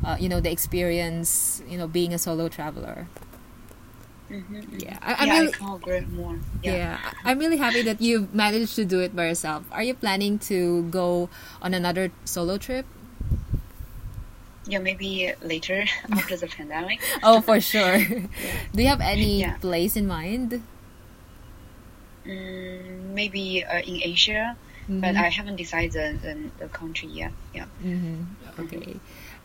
uh, 0.04 0.18
you 0.20 0.30
know 0.30 0.40
the 0.40 0.52
experience 0.52 1.62
you 1.68 1.78
know 1.78 1.88
being 1.88 2.14
a 2.14 2.18
solo 2.18 2.50
traveler 2.50 3.08
Mm-hmm. 4.30 4.80
yeah 4.80 4.98
I, 5.02 5.16
I'm 5.24 5.30
yeah, 5.30 5.32
really, 5.32 5.54
I 5.62 5.76
agree 5.76 6.02
more. 6.02 6.40
yeah. 6.64 6.78
Yeah. 6.78 7.14
I'm 7.24 7.40
really 7.40 7.58
happy 7.58 7.82
that 7.84 8.02
you 8.02 8.28
managed 8.34 8.76
to 8.76 8.86
do 8.86 9.00
it 9.00 9.16
by 9.16 9.28
yourself. 9.28 9.66
Are 9.72 9.84
you 9.84 9.94
planning 9.94 10.40
to 10.52 10.84
go 10.84 11.30
on 11.62 11.74
another 11.74 12.12
solo 12.26 12.58
trip? 12.58 12.86
Yeah, 14.68 14.80
maybe 14.80 15.32
later 15.42 15.86
after 16.12 16.36
the 16.38 16.48
pandemic. 16.48 17.00
Oh, 17.24 17.40
for 17.42 17.60
sure. 17.60 17.98
Do 18.76 18.82
you 18.84 18.88
have 18.90 19.02
any 19.02 19.40
Yeah. 19.42 19.56
place 19.58 19.96
in 19.96 20.08
mind? 20.08 20.62
Mm, 22.26 23.14
maybe 23.16 23.64
uh, 23.64 23.80
in 23.80 24.02
Asia, 24.04 24.56
but 24.90 25.16
I 25.16 25.30
haven't 25.30 25.56
decided 25.56 26.22
the, 26.22 26.36
the 26.60 26.68
country 26.68 27.08
yet. 27.10 27.32
Yeah. 27.54 27.66
Mm-hmm. 27.84 28.62
Okay. 28.64 28.96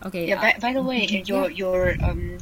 Okay. 0.07 0.29
Yeah. 0.29 0.39
uh, 0.39 0.43
By, 0.43 0.55
by 0.61 0.73
the 0.73 0.83
way, 0.83 1.07
mhm, 1.07 1.29
your 1.29 1.51
your 1.51 1.95
um, 2.03 2.39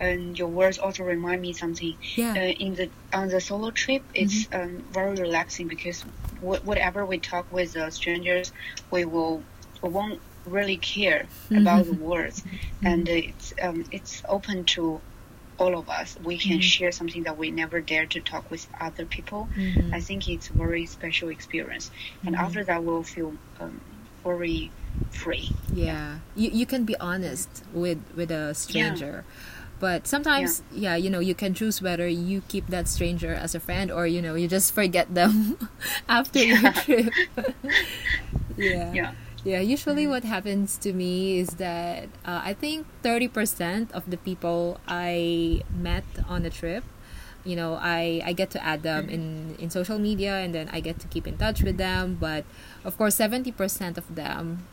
and 0.00 0.38
your 0.38 0.48
words 0.48 0.78
also 0.78 1.04
remind 1.04 1.40
me 1.40 1.52
something. 1.54 1.96
Yeah. 2.16 2.34
Mm-hmm. 2.34 2.36
Uh, 2.36 2.64
in 2.66 2.74
the 2.74 2.86
on 3.16 3.28
the 3.28 3.40
solo 3.40 3.70
trip, 3.70 4.02
it's 4.14 4.46
um, 4.52 4.84
very 4.92 5.16
relaxing 5.16 5.68
because 5.68 6.02
wh- 6.44 6.60
whatever 6.68 7.06
we 7.06 7.16
talk 7.18 7.50
with 7.50 7.72
the 7.72 7.88
strangers, 7.90 8.52
we 8.90 9.04
will 9.06 9.42
we 9.80 9.88
won't 9.88 10.20
really 10.48 10.76
care 10.78 11.26
about 11.50 11.84
Mm-hmm. 11.86 11.90
the 11.98 12.04
words, 12.04 12.42
and 12.82 13.08
it's 13.08 13.54
um, 13.62 13.84
it's 13.92 14.22
open 14.28 14.64
to 14.76 15.00
all 15.58 15.74
of 15.78 15.88
us. 15.88 16.16
We 16.24 16.38
can 16.38 16.52
Mm-hmm. 16.58 16.60
share 16.60 16.92
something 16.92 17.24
that 17.24 17.36
we 17.38 17.50
never 17.50 17.80
dare 17.80 18.06
to 18.06 18.20
talk 18.20 18.50
with 18.50 18.66
other 18.80 19.04
people. 19.06 19.48
Mhm. 19.56 19.92
I 19.94 20.00
think 20.00 20.28
it's 20.28 20.50
a 20.50 20.52
very 20.54 20.86
special 20.86 21.28
experience, 21.30 21.90
and 22.24 22.34
Mm-hmm. 22.34 22.44
after 22.44 22.64
that, 22.64 22.84
we'll 22.84 23.02
feel 23.02 23.34
um, 23.60 23.80
very 24.24 24.70
free. 25.10 25.50
yeah. 25.74 26.18
You 26.36 26.50
you 26.52 26.66
can 26.66 26.84
be 26.84 26.96
honest 27.00 27.48
with 27.72 27.98
with 28.16 28.30
a 28.30 28.54
stranger. 28.54 29.24
But 29.80 30.08
sometimes, 30.08 30.62
yeah. 30.74 30.96
you 30.98 31.08
know, 31.08 31.20
you 31.20 31.36
can 31.38 31.54
choose 31.54 31.80
whether 31.80 32.08
you 32.10 32.42
keep 32.48 32.66
that 32.66 32.88
stranger 32.88 33.30
as 33.32 33.54
a 33.54 33.60
friend 33.60 33.92
or, 33.94 34.08
you 34.10 34.20
know, 34.20 34.34
you 34.34 34.48
just 34.50 34.74
forget 34.74 35.06
them 35.14 35.54
after 36.08 36.40
your 36.42 36.72
trip. 36.72 37.14
yeah. 38.56 38.92
Yeah. 38.92 39.12
Yeah, 39.44 39.60
usually 39.60 40.06
what 40.06 40.24
happens 40.24 40.76
to 40.78 40.92
me 40.92 41.38
is 41.38 41.48
that 41.62 42.08
uh, 42.24 42.42
I 42.44 42.54
think 42.54 42.86
30% 43.04 43.92
of 43.92 44.10
the 44.10 44.16
people 44.16 44.80
I 44.88 45.62
met 45.70 46.04
on 46.28 46.44
a 46.44 46.50
trip 46.50 46.84
you 47.44 47.56
know 47.56 47.78
i 47.80 48.20
i 48.24 48.32
get 48.32 48.50
to 48.50 48.62
add 48.62 48.82
them 48.82 49.08
in 49.08 49.54
in 49.58 49.70
social 49.70 49.98
media 49.98 50.36
and 50.36 50.54
then 50.54 50.68
i 50.70 50.80
get 50.80 50.98
to 50.98 51.06
keep 51.08 51.26
in 51.26 51.36
touch 51.38 51.62
with 51.62 51.78
them. 51.78 52.16
But 52.20 52.44
of 52.84 52.98
course 52.98 53.16
70% 53.16 53.96
of 53.96 54.14
them 54.14 54.66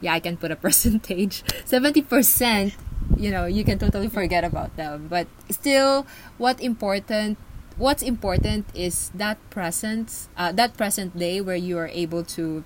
yeah 0.00 0.12
i 0.14 0.20
can 0.20 0.36
put 0.36 0.50
a 0.50 0.56
percentage 0.64 1.42
70% 1.64 2.74
you 3.16 3.30
know 3.30 3.46
you 3.46 3.64
can 3.64 3.78
totally 3.78 4.08
forget 4.08 4.44
about 4.44 4.76
them. 4.76 5.08
But 5.08 5.26
still 5.50 6.06
what 6.38 6.60
important 6.60 7.38
what's 7.76 8.02
important 8.02 8.66
is 8.74 9.10
that 9.14 9.38
present 9.50 10.28
uh, 10.36 10.52
that 10.52 10.76
present 10.76 11.18
day 11.18 11.40
where 11.40 11.56
you 11.56 11.78
are 11.78 11.88
able 11.88 12.22
to 12.38 12.62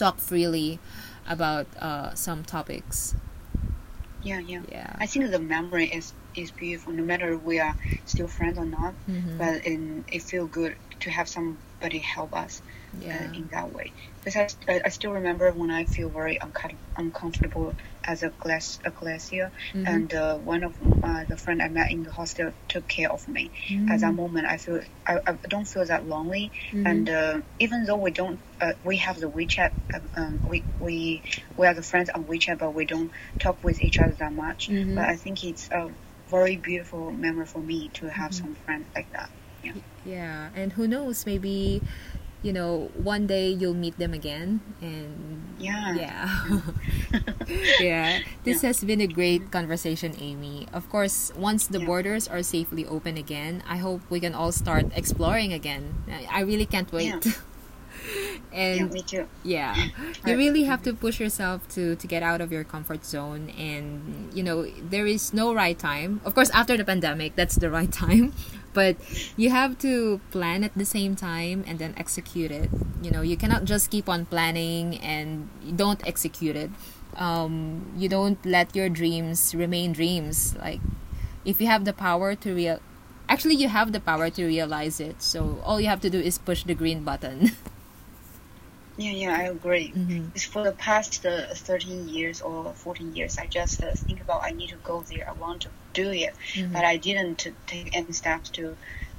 talk 0.00 0.16
freely 0.18 0.78
about 1.28 1.66
uh, 1.88 2.14
some 2.14 2.40
topics 2.44 3.14
Yeah, 4.22 4.40
yeah. 4.40 4.62
Yeah. 4.70 4.96
I 4.98 5.06
think 5.06 5.30
the 5.30 5.38
memory 5.38 5.86
is 5.86 6.12
is 6.34 6.50
beautiful, 6.50 6.92
no 6.92 7.02
matter 7.02 7.36
we 7.36 7.58
are 7.58 7.74
still 8.06 8.28
friends 8.28 8.58
or 8.58 8.64
not. 8.66 8.94
Mhm. 9.08 9.38
But 9.38 9.66
in, 9.66 10.04
it 10.12 10.22
feel 10.22 10.46
good 10.46 10.76
to 11.00 11.10
have 11.10 11.28
somebody 11.28 11.98
help 11.98 12.34
us 12.34 12.62
yeah 12.98 13.22
uh, 13.22 13.28
in 13.34 13.48
that 13.52 13.72
way. 13.72 13.92
Because 14.24 14.36
I, 14.36 14.56
I, 14.84 14.88
still 14.88 14.90
remember 15.12 15.30
when 15.30 15.70
I 15.70 15.84
feel 15.84 16.08
very 16.08 16.16
uncom- 16.18 16.58
uncomfortable 16.96 17.74
as 18.04 18.22
a 18.22 18.30
glass 18.30 18.78
a 18.84 18.90
glacier, 18.90 19.50
Mhm. 19.72 19.86
and 19.86 20.14
uh, 20.14 20.36
one 20.38 20.62
of 20.62 20.74
uh, 21.02 21.24
the 21.28 21.36
friend 21.36 21.60
I 21.62 21.68
met 21.68 21.90
in 21.90 22.02
the 22.02 22.10
hostel 22.10 22.52
took 22.68 22.86
care 22.88 23.10
of 23.10 23.26
me. 23.28 23.50
At 23.88 24.00
that 24.00 24.14
moment, 24.14 24.46
I 24.46 24.56
feel 24.58 24.80
I, 25.06 25.18
I 25.26 25.32
don't 25.48 25.66
feel 25.66 25.84
that 25.86 26.06
lonely, 26.06 26.52
Mhm. 26.72 26.86
and 26.86 27.10
uh, 27.10 27.40
even 27.58 27.84
though 27.84 27.96
we 27.96 28.10
don't, 28.10 28.40
uh, 28.60 28.72
we 28.84 28.96
have 28.98 29.18
the 29.20 29.30
WeChat, 29.30 29.72
uh, 29.94 30.00
um, 30.16 30.40
we 30.48 30.64
we 30.78 31.22
we 31.56 31.66
are 31.66 31.74
the 31.74 31.82
friends 31.82 32.10
on 32.10 32.24
WeChat, 32.24 32.58
but 32.58 32.74
we 32.74 32.84
don't 32.86 33.10
talk 33.38 33.62
with 33.62 33.80
each 33.80 33.98
other 33.98 34.12
that 34.14 34.32
much. 34.32 34.68
Mhm. 34.68 34.94
But 34.94 35.04
I 35.08 35.16
think 35.16 35.44
it's 35.44 35.68
a 35.70 35.90
very 36.28 36.56
beautiful 36.56 37.10
memory 37.12 37.46
for 37.46 37.60
me 37.60 37.90
to 37.94 38.08
have 38.10 38.32
Mm-hmm. 38.32 38.46
some 38.46 38.54
friends 38.64 38.86
like 38.94 39.10
that. 39.12 39.30
Yeah. 39.62 39.72
yeah 40.04 40.48
and 40.54 40.72
who 40.72 40.86
knows 40.88 41.26
maybe 41.26 41.82
you 42.42 42.52
know 42.52 42.90
one 42.96 43.26
day 43.26 43.48
you'll 43.48 43.76
meet 43.76 43.98
them 43.98 44.14
again 44.14 44.60
and 44.80 45.44
Yeah. 45.58 45.94
yeah. 45.94 46.60
Yeah. 47.80 48.20
This 48.44 48.62
has 48.62 48.82
been 48.84 49.00
a 49.00 49.06
great 49.06 49.50
conversation 49.50 50.14
amy. 50.20 50.66
Of 50.72 50.88
course 50.88 51.32
once 51.36 51.66
the 51.66 51.80
Yeah. 51.80 51.86
borders 51.86 52.28
are 52.28 52.42
safely 52.42 52.86
open 52.86 53.16
again 53.16 53.62
i 53.68 53.76
hope 53.76 54.00
we 54.08 54.20
can 54.20 54.34
all 54.34 54.52
start 54.52 54.86
exploring 54.96 55.52
again. 55.52 55.94
I 56.08 56.40
I 56.40 56.40
really 56.42 56.66
can't 56.66 56.88
wait. 56.92 57.20
Yeah. 57.20 57.32
and 58.52 58.78
yeah, 58.80 58.86
me 58.86 59.02
too. 59.02 59.24
yeah. 59.44 59.76
You 60.26 60.36
really 60.36 60.64
have 60.64 60.80
mm-hmm. 60.80 60.96
to 60.96 61.04
push 61.04 61.20
yourself 61.20 61.68
to 61.76 61.94
to 61.96 62.06
get 62.06 62.22
out 62.22 62.40
of 62.40 62.50
your 62.50 62.64
comfort 62.64 63.04
zone 63.04 63.50
and 63.58 64.32
you 64.32 64.42
know 64.42 64.64
there 64.64 65.06
is 65.06 65.34
no 65.34 65.52
right 65.52 65.78
time. 65.78 66.20
Of 66.24 66.34
course 66.34 66.50
after 66.50 66.76
the 66.76 66.84
pandemic 66.84 67.36
that's 67.36 67.56
the 67.56 67.68
right 67.70 67.92
time 67.92 68.32
but 68.72 68.96
you 69.36 69.50
have 69.50 69.78
to 69.78 70.20
plan 70.30 70.62
at 70.64 70.72
the 70.76 70.84
same 70.84 71.16
time 71.16 71.64
and 71.66 71.78
then 71.78 71.94
execute 71.96 72.50
it 72.50 72.70
you 73.02 73.10
know 73.10 73.22
you 73.22 73.36
cannot 73.36 73.64
just 73.64 73.90
keep 73.90 74.08
on 74.08 74.24
planning 74.26 74.98
and 74.98 75.48
don't 75.76 76.06
execute 76.06 76.56
it 76.56 76.70
um, 77.16 77.92
you 77.96 78.08
don't 78.08 78.44
let 78.46 78.74
your 78.76 78.88
dreams 78.88 79.54
remain 79.54 79.92
dreams 79.92 80.54
like 80.56 80.80
if 81.44 81.60
you 81.60 81.66
have 81.66 81.84
the 81.84 81.92
power 81.92 82.34
to 82.34 82.54
real 82.54 82.80
actually 83.28 83.54
you 83.54 83.68
have 83.68 83.92
the 83.92 84.00
power 84.00 84.30
to 84.30 84.44
realize 84.46 85.00
it 85.00 85.20
so 85.22 85.58
all 85.64 85.80
you 85.80 85.86
have 85.88 86.00
to 86.00 86.10
do 86.10 86.18
is 86.20 86.38
push 86.38 86.64
the 86.64 86.74
green 86.74 87.02
button 87.04 87.50
Yeah, 88.96 89.12
yeah, 89.12 89.36
I 89.36 89.42
agree. 89.44 89.92
Mhm. 89.96 90.30
It's 90.34 90.44
for 90.44 90.62
the 90.62 90.72
past 90.72 91.24
uh, 91.24 91.54
13 91.54 92.08
years 92.08 92.42
or 92.42 92.72
14 92.74 93.16
years, 93.16 93.38
I 93.38 93.46
just 93.46 93.82
uh, 93.82 93.92
think 93.94 94.20
about 94.20 94.42
I 94.44 94.50
need 94.50 94.68
to 94.70 94.76
go 94.76 95.00
there. 95.02 95.26
I 95.28 95.32
want 95.32 95.62
to 95.62 95.70
do 95.92 96.10
it, 96.10 96.34
Mhm. 96.54 96.72
but 96.72 96.84
I 96.84 96.96
didn't 96.96 97.46
take 97.66 97.90
any 97.96 98.12
steps 98.12 98.50
to 98.50 98.76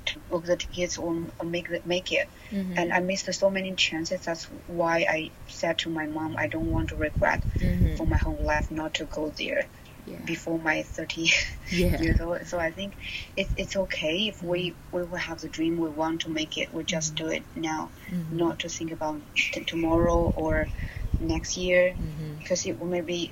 to 0.07 0.19
book 0.29 0.45
the 0.45 0.55
tickets 0.57 0.97
or, 0.97 1.13
or 1.39 1.45
make 1.45 1.67
the, 1.69 1.81
make 1.85 2.11
it. 2.11 2.27
Mhm. 2.51 2.73
And 2.77 2.93
I 2.93 2.99
missed 2.99 3.31
so 3.33 3.49
many 3.49 3.73
chances. 3.75 4.21
That's 4.25 4.45
why 4.67 5.05
I 5.09 5.31
said 5.47 5.77
to 5.79 5.89
my 5.89 6.07
mom, 6.07 6.35
I 6.37 6.47
don't 6.47 6.71
want 6.71 6.89
to 6.89 6.95
regret 6.95 7.43
Mhm. 7.59 7.95
for 7.97 8.05
my 8.07 8.17
whole 8.17 8.41
life 8.43 8.71
not 8.71 8.95
to 8.95 9.05
go 9.05 9.29
there 9.37 9.67
yeah. 10.05 10.19
before 10.25 10.59
my 10.59 10.83
30 10.83 11.29
Yeah. 11.71 12.01
years 12.01 12.19
old. 12.19 12.45
So 12.47 12.59
I 12.59 12.71
think 12.71 12.95
it's 13.35 13.53
it's 13.57 13.75
okay 13.75 14.27
if 14.27 14.41
we 14.41 14.75
we 14.91 15.03
will 15.03 15.17
have 15.29 15.39
the 15.41 15.49
dream 15.49 15.77
we 15.77 15.89
want 15.89 16.21
to 16.21 16.29
make 16.29 16.57
it. 16.57 16.73
We 16.73 16.83
just 16.83 17.15
do 17.15 17.27
it 17.27 17.43
now, 17.55 17.91
Mhm. 18.09 18.31
not 18.31 18.59
to 18.59 18.69
think 18.69 18.91
about 18.91 19.21
t- 19.35 19.63
tomorrow 19.65 20.19
or 20.43 20.69
next 21.21 21.57
year 21.57 21.93
Mhm. 21.93 22.39
because 22.39 22.65
it 22.65 22.79
will 22.79 22.87
maybe 22.87 23.31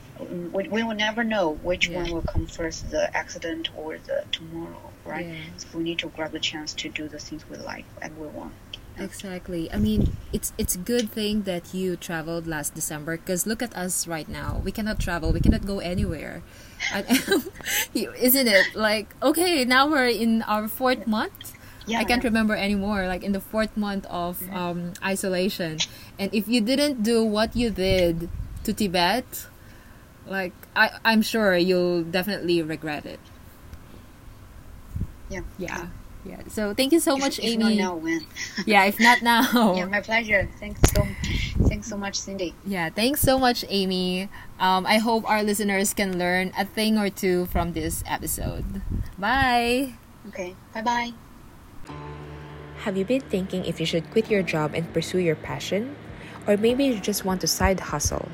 we, 0.54 0.68
we 0.68 0.84
will 0.84 0.96
never 0.96 1.24
know 1.24 1.56
which 1.64 1.88
Yeah. 1.90 2.04
one 2.04 2.12
will 2.14 2.22
come 2.22 2.46
first, 2.48 2.90
the 2.92 3.16
accident 3.16 3.70
or 3.76 3.98
the 3.98 4.24
tomorrow, 4.32 4.92
right? 5.06 5.26
Yeah. 5.26 5.36
So 5.58 5.78
we 5.78 5.84
need 5.84 6.00
to 6.00 6.08
grab 6.10 6.32
the 6.32 6.40
chance 6.40 6.74
to 6.76 6.90
do 6.90 7.08
the 7.08 7.20
things 7.20 7.44
we 7.50 7.58
like 7.58 7.86
and 8.02 8.18
we 8.18 8.28
want. 8.28 8.54
Exactly. 9.00 9.72
I 9.72 9.78
mean, 9.78 10.18
it's 10.34 10.52
it's 10.58 10.76
a 10.76 10.78
good 10.78 11.10
thing 11.10 11.44
that 11.44 11.74
you 11.74 11.96
traveled 11.96 12.46
last 12.48 12.76
December 12.76 13.16
because 13.16 13.48
look 13.48 13.64
at 13.64 13.74
us 13.76 14.08
right 14.08 14.28
now. 14.28 14.60
We 14.64 14.72
cannot 14.72 15.00
travel. 15.00 15.32
We 15.32 15.40
cannot 15.40 15.66
go 15.66 15.80
anywhere. 15.80 16.44
And, 16.94 17.06
isn't 17.94 18.48
it 18.48 18.76
like 18.76 19.16
okay? 19.24 19.64
Now 19.66 19.88
we're 19.88 20.08
in 20.12 20.42
our 20.44 20.68
fourth 20.68 21.08
month. 21.08 21.54
Yeah, 21.90 22.00
I 22.00 22.04
can't 22.06 22.24
yeah. 22.24 22.30
remember 22.30 22.56
anymore. 22.56 23.08
Like 23.08 23.24
in 23.24 23.32
the 23.34 23.42
fourth 23.42 23.76
month 23.76 24.06
of 24.08 24.42
um, 24.54 24.94
isolation, 25.04 25.80
and 26.18 26.34
if 26.34 26.48
you 26.48 26.62
didn't 26.62 27.04
do 27.04 27.24
what 27.26 27.56
you 27.56 27.70
did 27.70 28.30
to 28.64 28.74
Tibet, 28.74 29.48
like 30.28 30.54
I, 30.76 30.92
I'm 31.04 31.22
sure 31.22 31.56
you'll 31.58 32.04
definitely 32.04 32.62
regret 32.62 33.06
it. 33.06 33.20
Yeah. 35.30 35.42
Yeah, 35.58 35.88
yeah. 36.26 36.42
So 36.48 36.74
thank 36.74 36.92
you 36.92 37.00
so 37.00 37.16
If- 37.16 37.22
much, 37.22 37.40
if 37.40 37.46
Amy. 37.46 37.64
not 37.64 37.74
now, 37.76 37.96
when? 37.96 38.26
Yeah, 38.66 38.86
if 38.86 39.00
not 39.00 39.22
now. 39.22 39.76
Yeah, 39.76 39.86
my 39.86 40.02
pleasure. 40.02 40.50
Thanks 40.60 40.82
so, 40.94 41.06
thanks 41.68 41.88
so 41.88 41.98
much, 41.98 42.16
Cindy. 42.16 42.56
Yeah, 42.66 42.90
thanks 42.90 43.22
so 43.22 43.38
much, 43.38 43.64
Amy. 43.70 44.30
Um, 44.60 44.86
I 44.86 44.98
hope 44.98 45.30
our 45.30 45.44
listeners 45.44 45.94
can 45.94 46.18
learn 46.18 46.52
a 46.58 46.66
thing 46.66 46.98
or 46.98 47.10
two 47.10 47.46
from 47.48 47.74
this 47.74 48.04
episode. 48.08 48.82
Bye. 49.18 49.94
Okay, 50.30 50.56
bye 50.74 50.82
bye. 50.82 51.14
Have 52.84 52.96
you 52.96 53.04
been 53.04 53.22
thinking 53.22 53.66
if 53.66 53.80
you 53.80 53.86
should 53.86 54.10
quit 54.10 54.32
your 54.32 54.42
job 54.42 54.74
and 54.74 54.94
pursue 54.94 55.20
your 55.20 55.36
passion? 55.36 55.98
Or 56.48 56.56
maybe 56.56 56.86
you 56.86 57.00
just 57.00 57.26
want 57.26 57.42
to 57.42 57.48
side 57.48 57.80
hustle? 57.80 58.30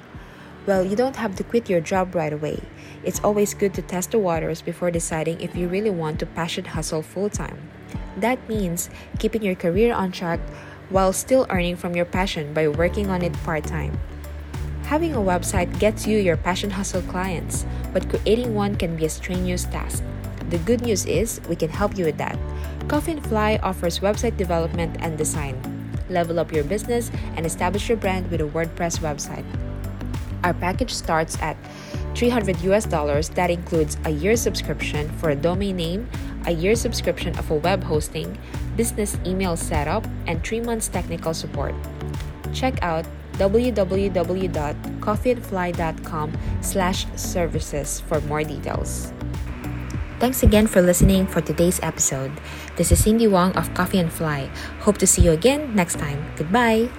Well, 0.67 0.85
you 0.85 0.95
don't 0.95 1.15
have 1.15 1.35
to 1.37 1.43
quit 1.43 1.67
your 1.67 1.81
job 1.81 2.13
right 2.13 2.31
away. 2.31 2.61
It's 3.03 3.19
always 3.21 3.53
good 3.53 3.73
to 3.73 3.81
test 3.81 4.11
the 4.11 4.19
waters 4.19 4.61
before 4.61 4.91
deciding 4.91 5.41
if 5.41 5.55
you 5.55 5.67
really 5.67 5.89
want 5.89 6.19
to 6.19 6.25
passion 6.25 6.65
hustle 6.65 7.01
full 7.01 7.29
time. 7.29 7.69
That 8.17 8.37
means 8.47 8.89
keeping 9.19 9.41
your 9.41 9.55
career 9.55 9.93
on 9.93 10.11
track 10.11 10.39
while 10.89 11.11
still 11.11 11.47
earning 11.49 11.75
from 11.75 11.95
your 11.95 12.05
passion 12.05 12.53
by 12.53 12.67
working 12.67 13.09
on 13.09 13.23
it 13.23 13.33
part 13.43 13.63
time. 13.65 13.97
Having 14.83 15.15
a 15.15 15.25
website 15.25 15.79
gets 15.79 16.05
you 16.05 16.19
your 16.19 16.37
passion 16.37 16.69
hustle 16.69 17.01
clients, 17.01 17.65
but 17.93 18.07
creating 18.09 18.53
one 18.53 18.75
can 18.75 18.95
be 18.95 19.05
a 19.05 19.09
strenuous 19.09 19.65
task. 19.65 20.03
The 20.49 20.57
good 20.59 20.81
news 20.81 21.05
is 21.05 21.41
we 21.49 21.55
can 21.55 21.69
help 21.69 21.97
you 21.97 22.05
with 22.05 22.17
that. 22.17 22.37
Coffee 22.87 23.13
and 23.13 23.25
Fly 23.25 23.59
offers 23.63 23.99
website 23.99 24.37
development 24.37 24.97
and 24.99 25.17
design. 25.17 25.59
Level 26.09 26.39
up 26.39 26.51
your 26.51 26.63
business 26.63 27.09
and 27.35 27.45
establish 27.45 27.89
your 27.89 27.97
brand 27.97 28.29
with 28.29 28.41
a 28.41 28.45
WordPress 28.45 28.99
website. 28.99 29.45
Our 30.43 30.53
package 30.53 30.93
starts 30.93 31.41
at 31.41 31.57
300 32.13 32.61
US 32.61 32.85
dollars 32.85 33.29
that 33.29 33.49
includes 33.49 33.97
a 34.05 34.11
year 34.11 34.35
subscription 34.35 35.09
for 35.17 35.31
a 35.31 35.35
domain 35.35 35.77
name, 35.77 36.07
a 36.45 36.51
year 36.51 36.75
subscription 36.75 37.35
of 37.39 37.49
a 37.49 37.55
web 37.55 37.83
hosting, 37.83 38.37
business 38.77 39.17
email 39.25 39.57
setup, 39.57 40.05
and 40.27 40.43
3 40.43 40.61
months 40.61 40.87
technical 40.87 41.33
support. 41.33 41.73
Check 42.53 42.77
out 42.83 43.07
www.coffeeandfly.com 43.33 46.31
slash 46.61 47.07
services 47.15 47.99
for 48.01 48.21
more 48.21 48.43
details. 48.43 49.11
Thanks 50.19 50.43
again 50.43 50.67
for 50.67 50.81
listening 50.81 51.27
for 51.27 51.41
today's 51.41 51.79
episode. 51.83 52.31
This 52.77 52.91
is 52.91 53.03
Cindy 53.03 53.27
Wong 53.27 53.51
of 53.57 53.73
Coffee 53.73 53.99
and 53.99 54.11
Fly. 54.11 54.49
Hope 54.79 54.97
to 54.99 55.07
see 55.07 55.23
you 55.23 55.31
again 55.31 55.75
next 55.75 55.99
time. 55.99 56.23
Goodbye. 56.37 56.89